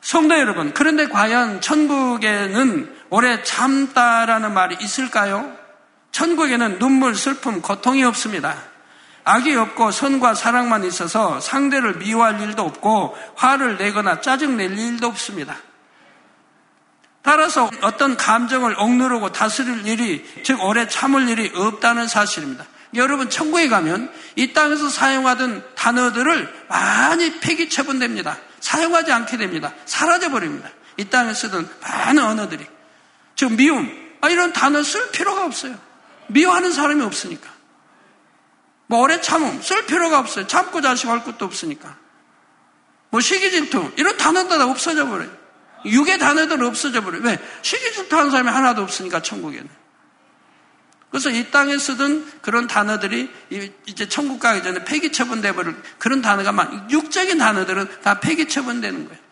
성도 0.00 0.38
여러분, 0.38 0.72
그런데 0.72 1.08
과연 1.08 1.60
천국에는 1.60 2.96
오래 3.10 3.42
참다라는 3.42 4.54
말이 4.54 4.76
있을까요? 4.80 5.61
천국에는 6.12 6.78
눈물, 6.78 7.16
슬픔, 7.16 7.60
고통이 7.60 8.04
없습니다. 8.04 8.56
악이 9.24 9.54
없고 9.54 9.90
선과 9.90 10.34
사랑만 10.34 10.84
있어서 10.84 11.40
상대를 11.40 11.96
미워할 11.96 12.40
일도 12.40 12.62
없고 12.62 13.16
화를 13.36 13.78
내거나 13.78 14.20
짜증낼 14.20 14.78
일도 14.78 15.06
없습니다. 15.06 15.56
따라서 17.22 17.70
어떤 17.82 18.16
감정을 18.16 18.74
억누르고 18.76 19.30
다스릴 19.30 19.86
일이, 19.86 20.24
즉 20.42 20.62
오래 20.62 20.88
참을 20.88 21.28
일이 21.28 21.52
없다는 21.54 22.08
사실입니다. 22.08 22.66
여러분 22.94 23.30
천국에 23.30 23.68
가면 23.68 24.12
이 24.36 24.52
땅에서 24.52 24.88
사용하던 24.88 25.64
단어들을 25.76 26.66
많이 26.68 27.38
폐기 27.40 27.68
처분됩니다. 27.68 28.36
사용하지 28.60 29.12
않게 29.12 29.36
됩니다. 29.36 29.72
사라져 29.86 30.30
버립니다. 30.30 30.68
이 30.96 31.04
땅에 31.06 31.32
쓰던 31.32 31.68
많은 31.80 32.22
언어들이. 32.22 32.66
즉 33.36 33.52
미움, 33.52 33.90
아, 34.20 34.28
이런 34.28 34.52
단어 34.52 34.82
쓸 34.82 35.10
필요가 35.10 35.44
없어요. 35.44 35.78
미워하는 36.28 36.72
사람이 36.72 37.02
없으니까. 37.02 37.50
뭐 38.86 39.00
오래 39.00 39.20
참음 39.20 39.62
쓸 39.62 39.86
필요가 39.86 40.18
없어요. 40.18 40.46
참고 40.46 40.80
자식할 40.80 41.24
것도 41.24 41.44
없으니까. 41.44 41.96
뭐 43.10 43.20
시기질투 43.20 43.92
이런 43.96 44.16
단어들 44.16 44.58
다 44.58 44.66
없어져 44.66 45.06
버려요. 45.06 45.30
육의 45.84 46.18
단어들 46.18 46.62
없어져 46.64 47.02
버려요. 47.02 47.22
왜? 47.22 47.38
시기질투 47.62 48.16
하는 48.16 48.30
사람이 48.30 48.48
하나도 48.50 48.82
없으니까 48.82 49.20
천국에는. 49.20 49.68
그래서 51.10 51.28
이 51.28 51.50
땅에 51.50 51.76
쓰던 51.76 52.40
그런 52.40 52.66
단어들이 52.66 53.30
이제 53.84 54.08
천국 54.08 54.40
가기 54.40 54.62
전에 54.62 54.82
폐기 54.84 55.12
처분돼 55.12 55.54
버릴 55.54 55.76
그런 55.98 56.22
단어가 56.22 56.52
막 56.52 56.90
육적인 56.90 57.36
단어들은 57.36 58.00
다 58.00 58.18
폐기 58.18 58.48
처분되는 58.48 59.08
거예요. 59.08 59.22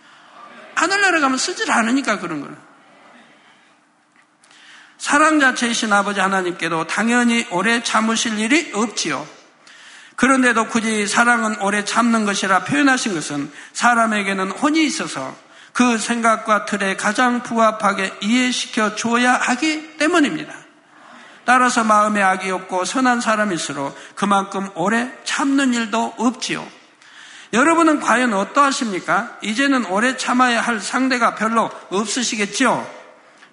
하늘나라 0.74 1.20
가면 1.20 1.38
쓰질 1.38 1.70
않으니까 1.70 2.18
그런 2.18 2.42
거는. 2.42 2.69
사랑 5.00 5.40
자체이신 5.40 5.90
아버지 5.94 6.20
하나님께도 6.20 6.86
당연히 6.86 7.46
오래 7.50 7.82
참으실 7.82 8.38
일이 8.38 8.70
없지요. 8.74 9.26
그런데도 10.14 10.66
굳이 10.66 11.06
사랑은 11.06 11.58
오래 11.62 11.86
참는 11.86 12.26
것이라 12.26 12.64
표현하신 12.64 13.14
것은 13.14 13.50
사람에게는 13.72 14.50
혼이 14.50 14.84
있어서 14.84 15.34
그 15.72 15.96
생각과 15.96 16.66
틀에 16.66 16.96
가장 16.96 17.42
부합하게 17.42 18.12
이해시켜 18.20 18.94
줘야 18.94 19.32
하기 19.32 19.96
때문입니다. 19.96 20.52
따라서 21.46 21.82
마음에 21.82 22.22
악이 22.22 22.50
없고 22.50 22.84
선한 22.84 23.22
사람일수록 23.22 23.96
그만큼 24.14 24.68
오래 24.74 25.10
참는 25.24 25.72
일도 25.72 26.14
없지요. 26.18 26.68
여러분은 27.54 28.00
과연 28.00 28.34
어떠하십니까? 28.34 29.38
이제는 29.40 29.86
오래 29.86 30.18
참아야 30.18 30.60
할 30.60 30.78
상대가 30.78 31.34
별로 31.36 31.70
없으시겠지요? 31.88 32.99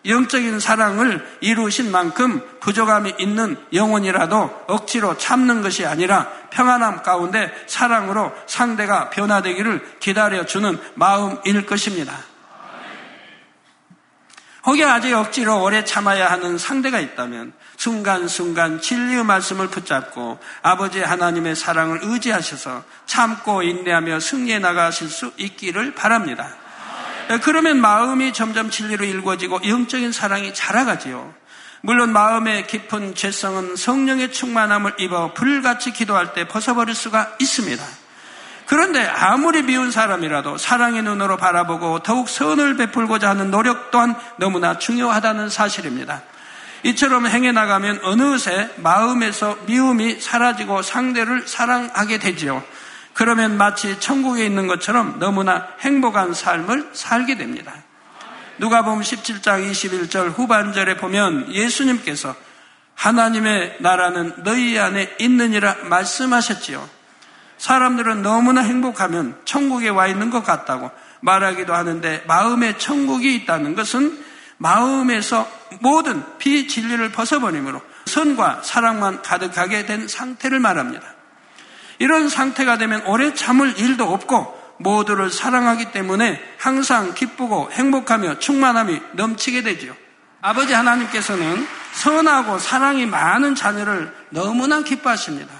영적인 0.07 0.59
사랑을 0.59 1.25
이루신 1.41 1.91
만큼 1.91 2.41
부족함이 2.59 3.15
있는 3.19 3.57
영혼이라도 3.73 4.65
억지로 4.67 5.17
참는 5.17 5.61
것이 5.61 5.85
아니라 5.85 6.29
평안함 6.49 7.03
가운데 7.03 7.51
사랑으로 7.67 8.33
상대가 8.47 9.09
변화되기를 9.09 9.97
기다려주는 9.99 10.79
마음일 10.95 11.65
것입니다. 11.65 12.17
혹여 14.65 14.89
아직 14.89 15.13
억지로 15.13 15.63
오래 15.63 15.85
참아야 15.85 16.29
하는 16.29 16.57
상대가 16.57 16.99
있다면 16.99 17.53
순간순간 17.77 18.81
진리의 18.81 19.23
말씀을 19.23 19.69
붙잡고 19.69 20.39
아버지 20.61 20.99
하나님의 20.99 21.55
사랑을 21.55 21.99
의지하셔서 22.03 22.83
참고 23.05 23.63
인내하며 23.63 24.19
승리해 24.19 24.59
나가실 24.59 25.07
수 25.07 25.31
있기를 25.37 25.93
바랍니다. 25.93 26.66
그러면 27.41 27.79
마음이 27.79 28.33
점점 28.33 28.69
진리로 28.69 29.05
일궈지고 29.05 29.61
영적인 29.67 30.11
사랑이 30.11 30.53
자라가지요. 30.53 31.33
물론 31.81 32.11
마음의 32.11 32.67
깊은 32.67 33.15
죄성은 33.15 33.75
성령의 33.75 34.31
충만함을 34.31 34.95
입어 34.99 35.33
불같이 35.33 35.91
기도할 35.91 36.33
때 36.33 36.47
벗어버릴 36.47 36.95
수가 36.95 37.35
있습니다. 37.39 37.83
그런데 38.65 39.05
아무리 39.05 39.61
미운 39.61 39.91
사람이라도 39.91 40.57
사랑의 40.57 41.01
눈으로 41.01 41.37
바라보고 41.37 41.99
더욱 41.99 42.27
선을 42.27 42.75
베풀고자 42.75 43.29
하는 43.29 43.49
노력 43.49 43.91
또한 43.91 44.15
너무나 44.37 44.77
중요하다는 44.77 45.49
사실입니다. 45.49 46.21
이처럼 46.83 47.27
행해 47.27 47.53
나가면 47.53 48.01
어느새 48.03 48.69
마음에서 48.77 49.57
미움이 49.65 50.19
사라지고 50.19 50.81
상대를 50.81 51.47
사랑하게 51.47 52.17
되지요. 52.19 52.61
그러면 53.17 53.57
마치 53.57 53.99
천국에 53.99 54.45
있는 54.45 54.67
것처럼 54.67 55.17
너무나 55.17 55.69
행복한 55.79 56.35
삶을 56.35 56.91
살게 56.93 57.35
됩니다. 57.35 57.73
누가 58.59 58.83
보면 58.83 59.01
17장 59.01 59.67
21절 59.71 60.37
후반절에 60.37 60.97
보면 60.97 61.51
예수님께서 61.51 62.35
하나님의 62.93 63.77
나라는 63.79 64.43
너희 64.43 64.77
안에 64.77 65.15
있느니라 65.19 65.77
말씀하셨지요. 65.85 66.87
사람들은 67.57 68.21
너무나 68.21 68.61
행복하면 68.61 69.35
천국에 69.45 69.89
와 69.89 70.05
있는 70.05 70.29
것 70.29 70.43
같다고 70.43 70.91
말하기도 71.21 71.73
하는데 71.73 72.23
마음에 72.27 72.77
천국이 72.77 73.33
있다는 73.33 73.73
것은 73.73 74.23
마음에서 74.57 75.49
모든 75.79 76.23
비진리를 76.37 77.11
벗어버림으로 77.11 77.81
선과 78.05 78.61
사랑만 78.63 79.23
가득하게 79.23 79.87
된 79.87 80.07
상태를 80.07 80.59
말합니다. 80.59 81.16
이런 81.99 82.29
상태가 82.29 82.77
되면 82.77 83.01
오래 83.05 83.33
참을 83.33 83.79
일도 83.79 84.11
없고 84.11 84.57
모두를 84.77 85.31
사랑하기 85.31 85.91
때문에 85.91 86.41
항상 86.57 87.13
기쁘고 87.13 87.71
행복하며 87.71 88.39
충만함이 88.39 89.01
넘치게 89.13 89.63
되지요. 89.63 89.95
아버지 90.41 90.73
하나님께서는 90.73 91.67
선하고 91.93 92.59
사랑이 92.59 93.05
많은 93.05 93.55
자녀를 93.55 94.13
너무나 94.29 94.81
기뻐하십니다. 94.81 95.51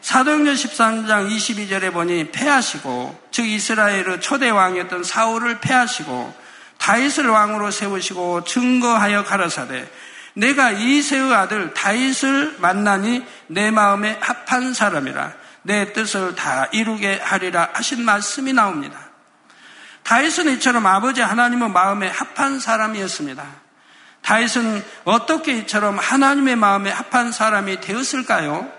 사도행전 0.00 0.54
13장 0.54 1.28
22절에 1.28 1.92
보니 1.92 2.30
패하시고 2.30 3.26
즉 3.32 3.46
이스라엘의 3.46 4.20
초대 4.20 4.50
왕이었던 4.50 5.04
사울을 5.04 5.60
패하시고 5.60 6.46
다윗을 6.78 7.28
왕으로 7.28 7.70
세우시고 7.70 8.44
증거하여 8.44 9.24
가라사대 9.24 9.88
내가 10.36 10.70
이세의 10.70 11.34
아들 11.34 11.72
다윗을 11.72 12.56
만나니 12.58 13.26
내 13.46 13.70
마음에 13.70 14.18
합한 14.20 14.74
사람이라 14.74 15.32
내 15.62 15.92
뜻을 15.94 16.34
다 16.34 16.68
이루게 16.72 17.18
하리라 17.22 17.70
하신 17.72 18.04
말씀이 18.04 18.52
나옵니다. 18.52 18.98
다윗은 20.02 20.48
이처럼 20.54 20.86
아버지 20.86 21.22
하나님의 21.22 21.70
마음에 21.70 22.08
합한 22.08 22.60
사람이었습니다. 22.60 23.44
다윗은 24.22 24.84
어떻게 25.04 25.56
이처럼 25.58 25.98
하나님의 25.98 26.56
마음에 26.56 26.90
합한 26.90 27.32
사람이 27.32 27.80
되었을까요? 27.80 28.70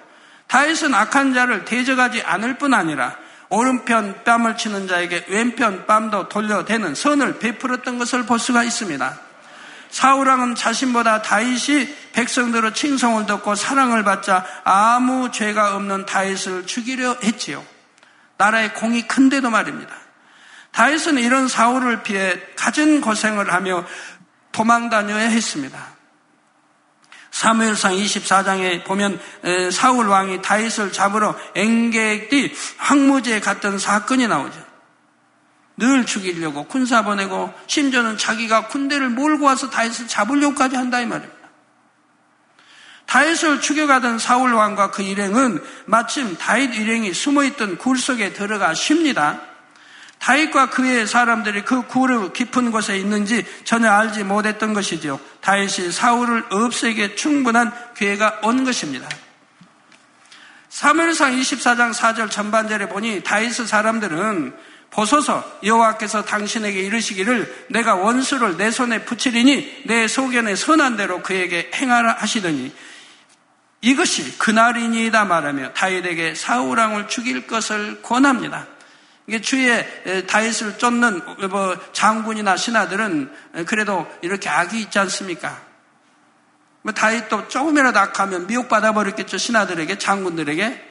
다윗은 0.47 0.93
악한 0.93 1.33
자를 1.33 1.65
대적하지 1.65 2.21
않을 2.21 2.57
뿐 2.57 2.73
아니라 2.73 3.17
오른편 3.49 4.23
뺨을 4.23 4.57
치는 4.57 4.87
자에게 4.87 5.25
왼편 5.29 5.87
뺨도 5.87 6.29
돌려대는 6.29 6.95
선을 6.95 7.39
베풀었던 7.39 7.97
것을 7.97 8.23
볼 8.25 8.39
수가 8.39 8.63
있습니다. 8.63 9.26
사울왕은 9.97 10.53
자신보다 10.53 11.23
다윗이 11.23 12.11
백성들의 12.13 12.75
칭송을 12.75 13.25
듣고 13.25 13.55
사랑을 13.55 14.03
받자 14.03 14.45
아무 14.63 15.31
죄가 15.31 15.75
없는 15.75 16.05
다윗을 16.05 16.67
죽이려 16.67 17.17
했지요. 17.23 17.65
나라의 18.37 18.75
공이 18.75 19.07
큰데도 19.07 19.49
말입니다. 19.49 19.95
다윗은 20.71 21.17
이런 21.17 21.47
사울을 21.47 22.03
피해 22.03 22.39
갖은 22.55 23.01
고생을 23.01 23.51
하며 23.51 23.85
도망 24.51 24.91
다녀야 24.91 25.29
했습니다. 25.29 25.83
사무엘상 27.31 27.93
24장에 27.93 28.83
보면 28.83 29.19
사울 29.71 30.09
왕이 30.09 30.43
다윗을 30.43 30.91
잡으러 30.91 31.35
엥게디 31.55 32.53
황무지에 32.77 33.39
갔던 33.39 33.79
사건이 33.79 34.27
나오죠. 34.27 34.66
늘 35.77 36.05
죽이려고 36.05 36.65
군사 36.65 37.03
보내고 37.03 37.53
심지어는 37.67 38.17
자기가 38.17 38.67
군대를 38.67 39.09
몰고 39.09 39.45
와서 39.45 39.69
다윗을 39.69 40.07
잡으려고까지 40.07 40.75
한다 40.75 40.99
이 40.99 41.05
말입니다. 41.05 41.37
다윗을 43.05 43.61
죽여가던 43.61 44.19
사울 44.19 44.53
왕과 44.53 44.91
그 44.91 45.01
일행은 45.01 45.63
마침 45.85 46.35
다윗 46.37 46.75
일행이 46.75 47.13
숨어있던 47.13 47.77
굴 47.77 47.97
속에 47.97 48.33
들어가 48.33 48.73
쉽니다. 48.73 49.39
다윗과 50.19 50.71
그의 50.71 51.05
사람들이 51.05 51.63
그 51.63 51.83
굴의 51.83 52.33
깊은 52.33 52.71
곳에 52.71 52.97
있는지 52.97 53.45
전혀 53.63 53.89
알지 53.89 54.23
못했던 54.23 54.73
것이지요. 54.73 55.19
다윗이 55.41 55.91
사울을 55.91 56.45
없애기에 56.49 57.15
충분한 57.15 57.71
기회가 57.95 58.39
온 58.43 58.65
것입니다. 58.65 59.07
사무엘상 60.69 61.39
24장 61.39 61.93
4절 61.93 62.29
전반절에 62.29 62.89
보니 62.89 63.23
다윗의 63.23 63.67
사람들은 63.67 64.53
보소서 64.91 65.59
여호와께서 65.63 66.25
당신에게 66.25 66.81
이르시기를 66.81 67.67
내가 67.69 67.95
원수를 67.95 68.57
내 68.57 68.71
손에 68.71 69.05
붙이리니 69.05 69.83
내 69.85 70.07
소견에 70.07 70.55
선한 70.55 70.97
대로 70.97 71.21
그에게 71.21 71.69
행하라 71.73 72.13
하시더니 72.13 72.73
이것이 73.81 74.37
그날이니이다 74.37 75.25
말하며 75.25 75.73
다윗에게 75.73 76.35
사우랑을 76.35 77.07
죽일 77.07 77.45
것을 77.45 78.01
권합니다. 78.01 78.67
이게 79.27 79.41
주위에 79.41 80.25
다윗을 80.27 80.77
쫓는 80.77 81.21
뭐 81.49 81.77
장군이나 81.91 82.55
신하들은 82.55 83.65
그래도 83.67 84.07
이렇게 84.21 84.49
악이 84.49 84.79
있지 84.79 84.97
않습니까? 84.99 85.61
뭐 86.81 86.93
다윗도 86.93 87.49
조금이라도 87.49 87.99
악하면 87.99 88.47
미혹받아 88.47 88.93
버렸겠죠 88.93 89.37
신하들에게 89.37 89.97
장군들에게. 89.97 90.85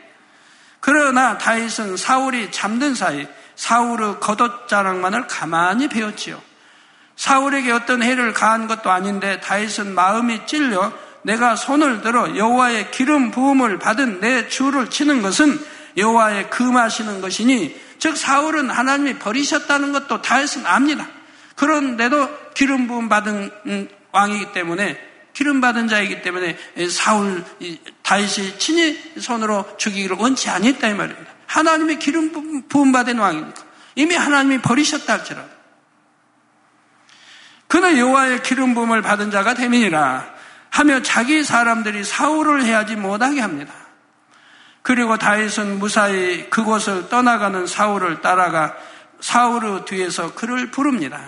그러나 0.80 1.38
다윗은 1.38 1.96
사울이 1.96 2.52
잠든 2.52 2.94
사이 2.94 3.26
사울의 3.56 4.20
겉옷자랑만을 4.20 5.26
가만히 5.26 5.88
배웠지요. 5.88 6.40
사울에게 7.16 7.72
어떤 7.72 8.02
해를 8.02 8.32
가한 8.32 8.68
것도 8.68 8.90
아닌데 8.90 9.40
다윗은 9.40 9.94
마음이 9.94 10.46
찔려 10.46 10.92
내가 11.22 11.56
손을 11.56 12.02
들어 12.02 12.36
여호와의 12.36 12.90
기름 12.92 13.30
부음을 13.30 13.78
받은 13.78 14.20
내 14.20 14.48
주를 14.48 14.90
치는 14.90 15.22
것은 15.22 15.58
여호와의 15.96 16.50
금하시는 16.50 17.20
것이니 17.20 17.80
즉 17.98 18.16
사울은 18.16 18.70
하나님이 18.70 19.18
버리셨다는 19.18 19.92
것도 19.92 20.22
다윗은 20.22 20.66
압니다. 20.66 21.08
그런데도 21.56 22.52
기름 22.54 22.86
부음 22.86 23.08
받은 23.08 23.50
음, 23.66 23.88
왕이기 24.12 24.52
때문에 24.52 25.00
기름 25.32 25.60
받은 25.60 25.88
자이기 25.88 26.22
때문에 26.22 26.56
사울 26.90 27.44
다윗이 28.02 28.58
친히 28.58 28.98
손으로 29.18 29.76
죽이기를 29.76 30.16
원치 30.18 30.48
않았다 30.48 30.88
이 30.88 30.94
말입니다. 30.94 31.35
하나님의 31.46 31.98
기름 31.98 32.66
부음 32.68 32.92
받은 32.92 33.18
왕이니까 33.18 33.62
이미 33.94 34.14
하나님이 34.14 34.58
버리셨다 34.58 35.12
할지라도 35.12 35.48
그는 37.68 37.98
여호와의 37.98 38.42
기름 38.42 38.74
부음을 38.74 39.02
받은 39.02 39.30
자가 39.30 39.54
되민이라 39.54 40.34
하며 40.70 41.02
자기 41.02 41.42
사람들이 41.42 42.04
사울을 42.04 42.62
해야지 42.62 42.96
못하게 42.96 43.40
합니다. 43.40 43.72
그리고 44.82 45.16
다윗은 45.16 45.78
무사히 45.78 46.48
그곳을 46.48 47.08
떠나가는 47.08 47.66
사울을 47.66 48.20
따라가 48.20 48.76
사울의 49.20 49.84
뒤에서 49.86 50.34
그를 50.34 50.70
부릅니다. 50.70 51.20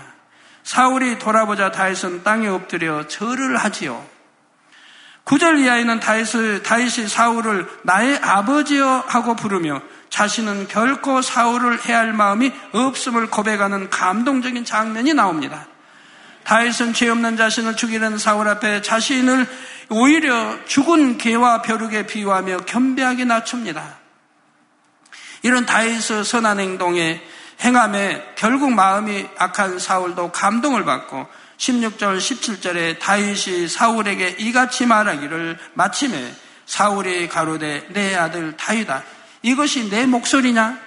사울이 0.63 1.19
돌아보자 1.19 1.73
다윗은 1.73 2.23
땅에 2.23 2.47
엎드려 2.47 3.09
절을 3.09 3.57
하지요. 3.57 4.07
구절 5.29 5.59
이하에는 5.59 6.01
다윗을, 6.01 6.63
다윗이 6.63 7.07
사울을 7.07 7.69
나의 7.83 8.17
아버지여 8.17 9.05
하고 9.07 9.37
부르며 9.37 9.83
자신은 10.09 10.69
결코 10.69 11.21
사울을 11.21 11.85
해할 11.85 12.15
마음이 12.15 12.51
없음을 12.73 13.29
고백하는 13.29 13.91
감동적인 13.91 14.65
장면이 14.65 15.13
나옵니다. 15.13 15.67
다윗은 16.45 16.95
죄 16.95 17.11
없는 17.11 17.37
자신을 17.37 17.77
죽이는 17.77 18.17
사울 18.17 18.49
앞에 18.49 18.81
자신을 18.81 19.47
오히려 19.91 20.65
죽은 20.65 21.19
개와 21.19 21.61
벼룩에 21.61 22.07
비유하며 22.07 22.61
겸비하게 22.61 23.27
낮춥니다. 23.27 23.99
이런 25.43 25.67
다윗의 25.67 26.25
선한 26.25 26.59
행동에 26.59 27.23
행함에 27.61 28.33
결국 28.35 28.73
마음이 28.73 29.29
악한 29.37 29.79
사울도 29.79 30.33
감동을 30.33 30.87
받고 30.87 31.27
16절 31.59 32.19
17절에 32.19 32.99
다윗이 32.99 33.69
사울에게 33.69 34.37
이같이 34.39 34.87
말하기를 34.87 35.59
마침에 35.75 36.35
사울이 36.67 37.29
가로되 37.29 37.89
내 37.91 38.15
아들 38.15 38.57
다윗아 38.57 39.03
이것이 39.43 39.91
내 39.91 40.07
목소리냐 40.07 40.79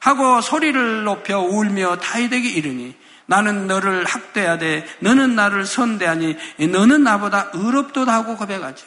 하고 0.00 0.40
소리를 0.40 1.04
높여 1.04 1.40
울며 1.40 1.98
다윗에게 1.98 2.48
이르니 2.48 2.94
나는 3.26 3.66
너를 3.66 4.04
학대하되 4.04 4.86
너는 5.00 5.34
나를 5.34 5.66
선대하니 5.66 6.36
너는 6.70 7.02
나보다 7.02 7.50
의롭도다 7.52 8.12
하고 8.12 8.36
고백하죠. 8.36 8.86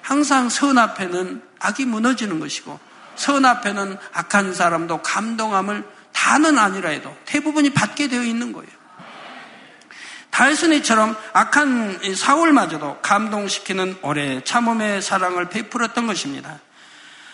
항상 0.00 0.48
선 0.48 0.78
앞에는 0.78 1.42
악이 1.60 1.84
무너지는 1.84 2.40
것이고 2.40 2.80
선 3.14 3.44
앞에는 3.44 3.98
악한 4.14 4.54
사람도 4.54 5.02
감동함을 5.02 5.84
다는 6.12 6.58
아니라 6.58 6.90
해도 6.90 7.14
대부분이 7.26 7.70
받게 7.70 8.08
되어 8.08 8.22
있는 8.22 8.52
거예요. 8.52 8.77
다이슨이처럼 10.30 11.16
악한 11.32 12.14
사울마저도 12.14 12.98
감동시키는 13.02 13.98
오래 14.02 14.42
참음의 14.44 15.02
사랑을 15.02 15.48
베풀었던 15.48 16.06
것입니다. 16.06 16.60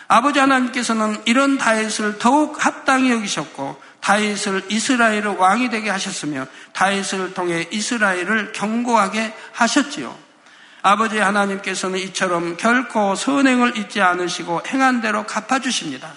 아버지 0.07 0.39
하나님께서는 0.39 1.21
이런 1.25 1.57
다윗을 1.57 2.19
더욱 2.19 2.63
합당히 2.63 3.11
여기셨고 3.11 3.81
다윗을 4.01 4.65
이스라엘의 4.69 5.37
왕이 5.37 5.69
되게 5.69 5.89
하셨으며 5.89 6.45
다윗을 6.73 7.33
통해 7.33 7.67
이스라엘을 7.71 8.51
경고하게 8.53 9.33
하셨지요. 9.51 10.15
아버지 10.83 11.17
하나님께서는 11.17 11.97
이처럼 11.97 12.57
결코 12.57 13.15
선행을 13.15 13.77
잊지 13.77 14.01
않으시고 14.01 14.61
행한 14.67 15.01
대로 15.01 15.25
갚아 15.25 15.57
주십니다. 15.57 16.13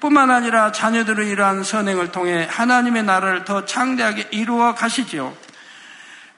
뿐만 0.00 0.30
아니라 0.30 0.70
자녀들의 0.72 1.28
이러한 1.30 1.64
선행을 1.64 2.12
통해 2.12 2.46
하나님의 2.50 3.04
나라를 3.04 3.44
더 3.46 3.64
창대하게 3.64 4.28
이루어 4.30 4.74
가시지요. 4.74 5.34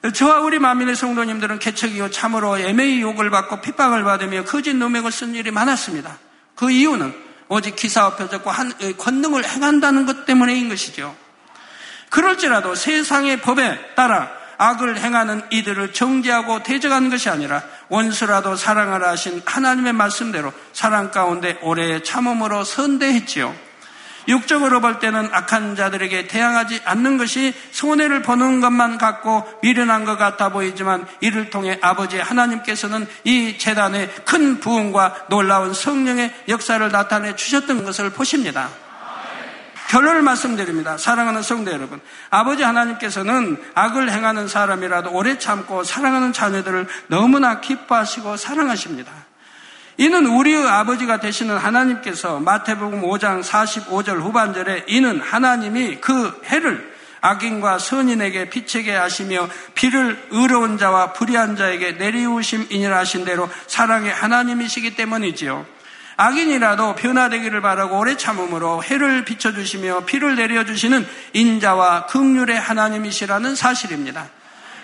저와 0.09 0.39
우리 0.39 0.57
만민의 0.57 0.95
성도님들은 0.95 1.59
개척이요 1.59 2.09
참으로 2.09 2.57
애매히 2.57 3.01
욕을 3.01 3.29
받고 3.29 3.61
핍박을 3.61 4.03
받으며 4.03 4.43
거짓 4.45 4.75
누명을 4.75 5.11
쓴 5.11 5.35
일이 5.35 5.51
많았습니다. 5.51 6.17
그 6.55 6.71
이유는 6.71 7.13
오직 7.49 7.75
기사와 7.75 8.15
표적과 8.15 8.51
한, 8.51 8.73
권능을 8.97 9.45
행한다는 9.45 10.07
것 10.07 10.25
때문에인 10.25 10.69
것이죠. 10.69 11.15
그럴지라도 12.09 12.73
세상의 12.75 13.41
법에 13.41 13.93
따라 13.95 14.31
악을 14.57 14.99
행하는 14.99 15.41
이들을 15.51 15.93
정죄하고 15.93 16.63
대적하는 16.63 17.09
것이 17.09 17.29
아니라 17.29 17.63
원수라도 17.89 18.55
사랑하라 18.55 19.09
하신 19.09 19.41
하나님의 19.45 19.93
말씀대로 19.93 20.53
사랑 20.73 21.11
가운데 21.11 21.59
오래 21.61 22.01
참음으로 22.03 22.63
선대했지요. 22.63 23.70
육적으로 24.27 24.81
볼 24.81 24.99
때는 24.99 25.29
악한 25.31 25.75
자들에게 25.75 26.27
대항하지 26.27 26.81
않는 26.85 27.17
것이 27.17 27.53
손해를 27.71 28.21
보는 28.21 28.61
것만 28.61 28.97
같고 28.97 29.47
미련한 29.61 30.05
것 30.05 30.17
같아 30.17 30.49
보이지만 30.49 31.05
이를 31.21 31.49
통해 31.49 31.77
아버지 31.81 32.19
하나님께서는 32.19 33.07
이 33.23 33.57
재단에 33.57 34.07
큰 34.25 34.59
부흥과 34.59 35.25
놀라운 35.29 35.73
성령의 35.73 36.33
역사를 36.47 36.91
나타내 36.91 37.35
주셨던 37.35 37.83
것을 37.83 38.11
보십니다. 38.11 38.69
결론을 39.89 40.21
말씀드립니다. 40.21 40.97
사랑하는 40.97 41.41
성도 41.41 41.71
여러분. 41.71 41.99
아버지 42.29 42.63
하나님께서는 42.63 43.61
악을 43.75 44.09
행하는 44.09 44.47
사람이라도 44.47 45.11
오래 45.11 45.37
참고 45.37 45.83
사랑하는 45.83 46.31
자녀들을 46.31 46.87
너무나 47.07 47.59
기뻐하시고 47.59 48.37
사랑하십니다. 48.37 49.11
이는 49.97 50.25
우리의 50.25 50.67
아버지가 50.67 51.19
되시는 51.19 51.57
하나님께서 51.57 52.39
마태복음 52.39 53.01
5장 53.01 53.43
45절 53.43 54.21
후반절에 54.21 54.85
이는 54.87 55.19
하나님이 55.19 55.97
그 56.01 56.41
해를 56.45 56.91
악인과 57.21 57.77
선인에게 57.77 58.49
비치게 58.49 58.95
하시며 58.95 59.47
비를 59.75 60.21
의로운 60.31 60.77
자와 60.77 61.13
불의한 61.13 61.55
자에게 61.55 61.93
내리우심이니라 61.93 62.97
하신 62.97 63.25
대로 63.25 63.47
사랑의 63.67 64.11
하나님이시기 64.11 64.95
때문이지요. 64.95 65.65
악인이라도 66.17 66.95
변화되기를 66.95 67.61
바라고 67.61 67.99
오래 67.99 68.17
참음으로 68.17 68.83
해를 68.83 69.23
비춰주시며 69.23 70.05
비를 70.05 70.35
내려주시는 70.35 71.07
인자와 71.33 72.07
긍휼의 72.07 72.59
하나님이시라는 72.59 73.55
사실입니다. 73.55 74.29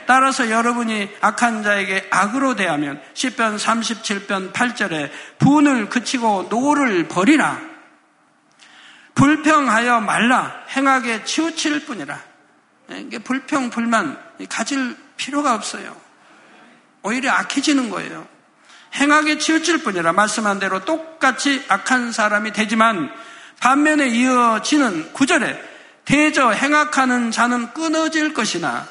따라서 0.08 0.49
여러분이 0.49 1.10
악한 1.20 1.64
자에게 1.64 2.08
악으로 2.10 2.55
대하면 2.55 3.01
시편 3.14 3.60
37편 3.60 4.53
8절에 4.53 5.12
분을 5.38 5.89
그치고 5.89 6.47
노를 6.49 7.10
버리라. 7.10 7.60
불평하여 9.16 9.99
말라. 9.99 10.64
행악에 10.70 11.26
치우칠 11.26 11.86
뿐이라. 11.86 12.18
이게 12.91 13.20
불평, 13.20 13.70
불만 13.70 14.18
가질 14.47 14.95
필요가 15.18 15.53
없어요. 15.53 15.93
오히려 17.03 17.32
악해지는 17.32 17.89
거예요. 17.89 18.26
행하게 18.95 19.38
치우칠 19.38 19.80
뿐이라 19.84 20.14
말씀한 20.14 20.60
대로 20.60 20.86
똑같이 20.86 21.64
악한 21.68 22.14
사람이 22.14 22.53
되지만 22.53 23.12
반면에 23.60 24.08
이어지는 24.08 25.12
구절에 25.12 25.62
대저 26.05 26.51
행악하는 26.51 27.32
자는 27.32 27.74
끊어질 27.74 28.34
것이나 28.34 28.88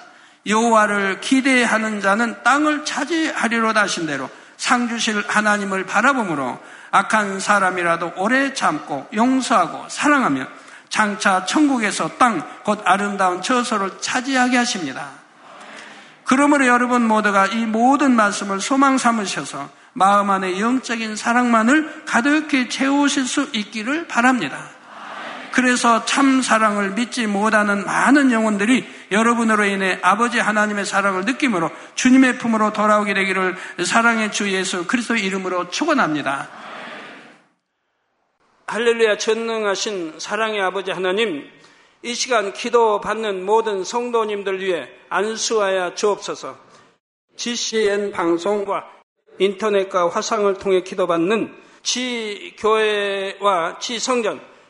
여호와를 0.47 1.21
기대하는 1.21 2.01
자는 2.01 2.43
땅을 2.43 2.85
차지하리로다 2.85 3.83
하신 3.83 4.07
대로 4.07 4.31
상 4.57 4.89
주실 4.89 5.25
하나님을 5.27 5.85
바라보므로 5.85 6.59
악한 6.91 7.41
사람이라도 7.41 8.13
오래 8.17 8.55
참고 8.55 9.07
용서하고 9.13 9.89
사랑하며 9.89 10.47
장차 10.89 11.45
천국에서 11.45 12.09
땅 12.17 12.43
곧 12.65 12.83
아름다운 12.85 13.43
처소를 13.43 14.01
차지하게 14.01 14.57
하십니다. 14.57 15.11
그러므로 16.25 16.67
여러분 16.67 17.07
모두가 17.07 17.47
이 17.47 17.65
모든 17.65 18.17
말씀을 18.17 18.61
소망 18.61 18.99
삼으셔서 18.99 19.69
마음 19.93 20.31
안에 20.31 20.59
영적인 20.59 21.15
사랑만을 21.15 22.05
가득히 22.07 22.69
채우실 22.69 23.27
수 23.27 23.49
있기를 23.53 24.09
바랍니다. 24.09 24.76
그래서 25.57 26.05
참 26.05 26.43
사랑을 26.43 26.91
믿지 26.91 27.27
못하는 27.27 27.87
많은 27.87 28.31
영혼들이 28.31 28.87
여러분으로 29.11 29.65
인해 29.65 29.99
아버지 30.03 30.39
하나님의 30.39 30.85
사랑을 30.85 31.25
느낌으로 31.25 31.71
주님의 31.95 32.37
품으로 32.37 32.75
돌아오게 32.75 33.15
되기를 33.15 33.57
사랑의 33.87 34.33
주 34.33 34.53
예수 34.53 34.87
그리스도 34.87 35.17
이름으로 35.17 35.71
축원합니다. 35.71 36.51
할렐루야 38.67 39.17
전능하신 39.17 40.17
사랑의 40.19 40.61
아버지 40.61 40.91
하나님 40.91 41.51
이 42.03 42.15
시간 42.15 42.53
기도 42.53 43.01
받는 43.01 43.43
모든 43.43 43.83
성도님들 43.83 44.61
위해 44.61 44.91
안수하여 45.09 45.95
주옵소서. 45.95 46.59
GCN 47.37 48.13
방송과 48.13 48.85
인터넷과 49.39 50.11
화상을 50.11 50.53
통해 50.59 50.83
기도받는 50.83 51.55
지 51.83 52.55
교회와 52.59 53.79
지 53.79 53.99
성전 53.99 54.56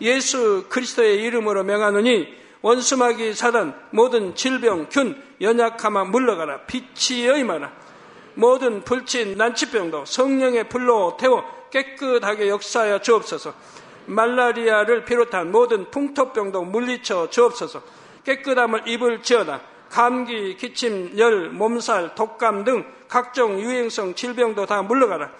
예수 0.00 0.66
그리스도의 0.68 1.22
이름으로 1.22 1.64
명하노니 1.64 2.40
원수마귀 2.62 3.34
사단 3.34 3.74
모든 3.90 4.34
질병 4.34 4.88
균 4.90 5.20
연약함아 5.40 6.04
물러가라. 6.04 6.62
빛이 6.66 7.26
여 7.26 7.36
임하라. 7.36 7.72
모든 8.34 8.82
불친 8.82 9.36
난치병도 9.36 10.04
성령의 10.04 10.68
불로 10.68 11.16
태워 11.18 11.44
깨끗하게 11.70 12.48
역사하여 12.48 13.00
주옵소서. 13.00 13.54
말라리아를 14.06 15.04
비롯한 15.04 15.50
모든 15.50 15.90
풍토병도 15.90 16.64
물리쳐 16.64 17.30
주옵소서. 17.30 17.82
깨끗함을 18.24 18.88
입을 18.88 19.22
지어다. 19.22 19.60
감기, 19.88 20.56
기침, 20.56 21.18
열, 21.18 21.48
몸살, 21.48 22.14
독감 22.14 22.64
등 22.64 22.84
각종 23.08 23.60
유행성 23.60 24.14
질병도 24.14 24.66
다 24.66 24.82
물러가라. 24.82 25.30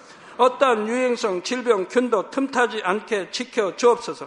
어떠한 0.41 0.89
유행성 0.89 1.43
질병 1.43 1.87
균도 1.87 2.31
틈타지 2.31 2.81
않게 2.83 3.31
지켜 3.31 3.77
주옵소서 3.77 4.27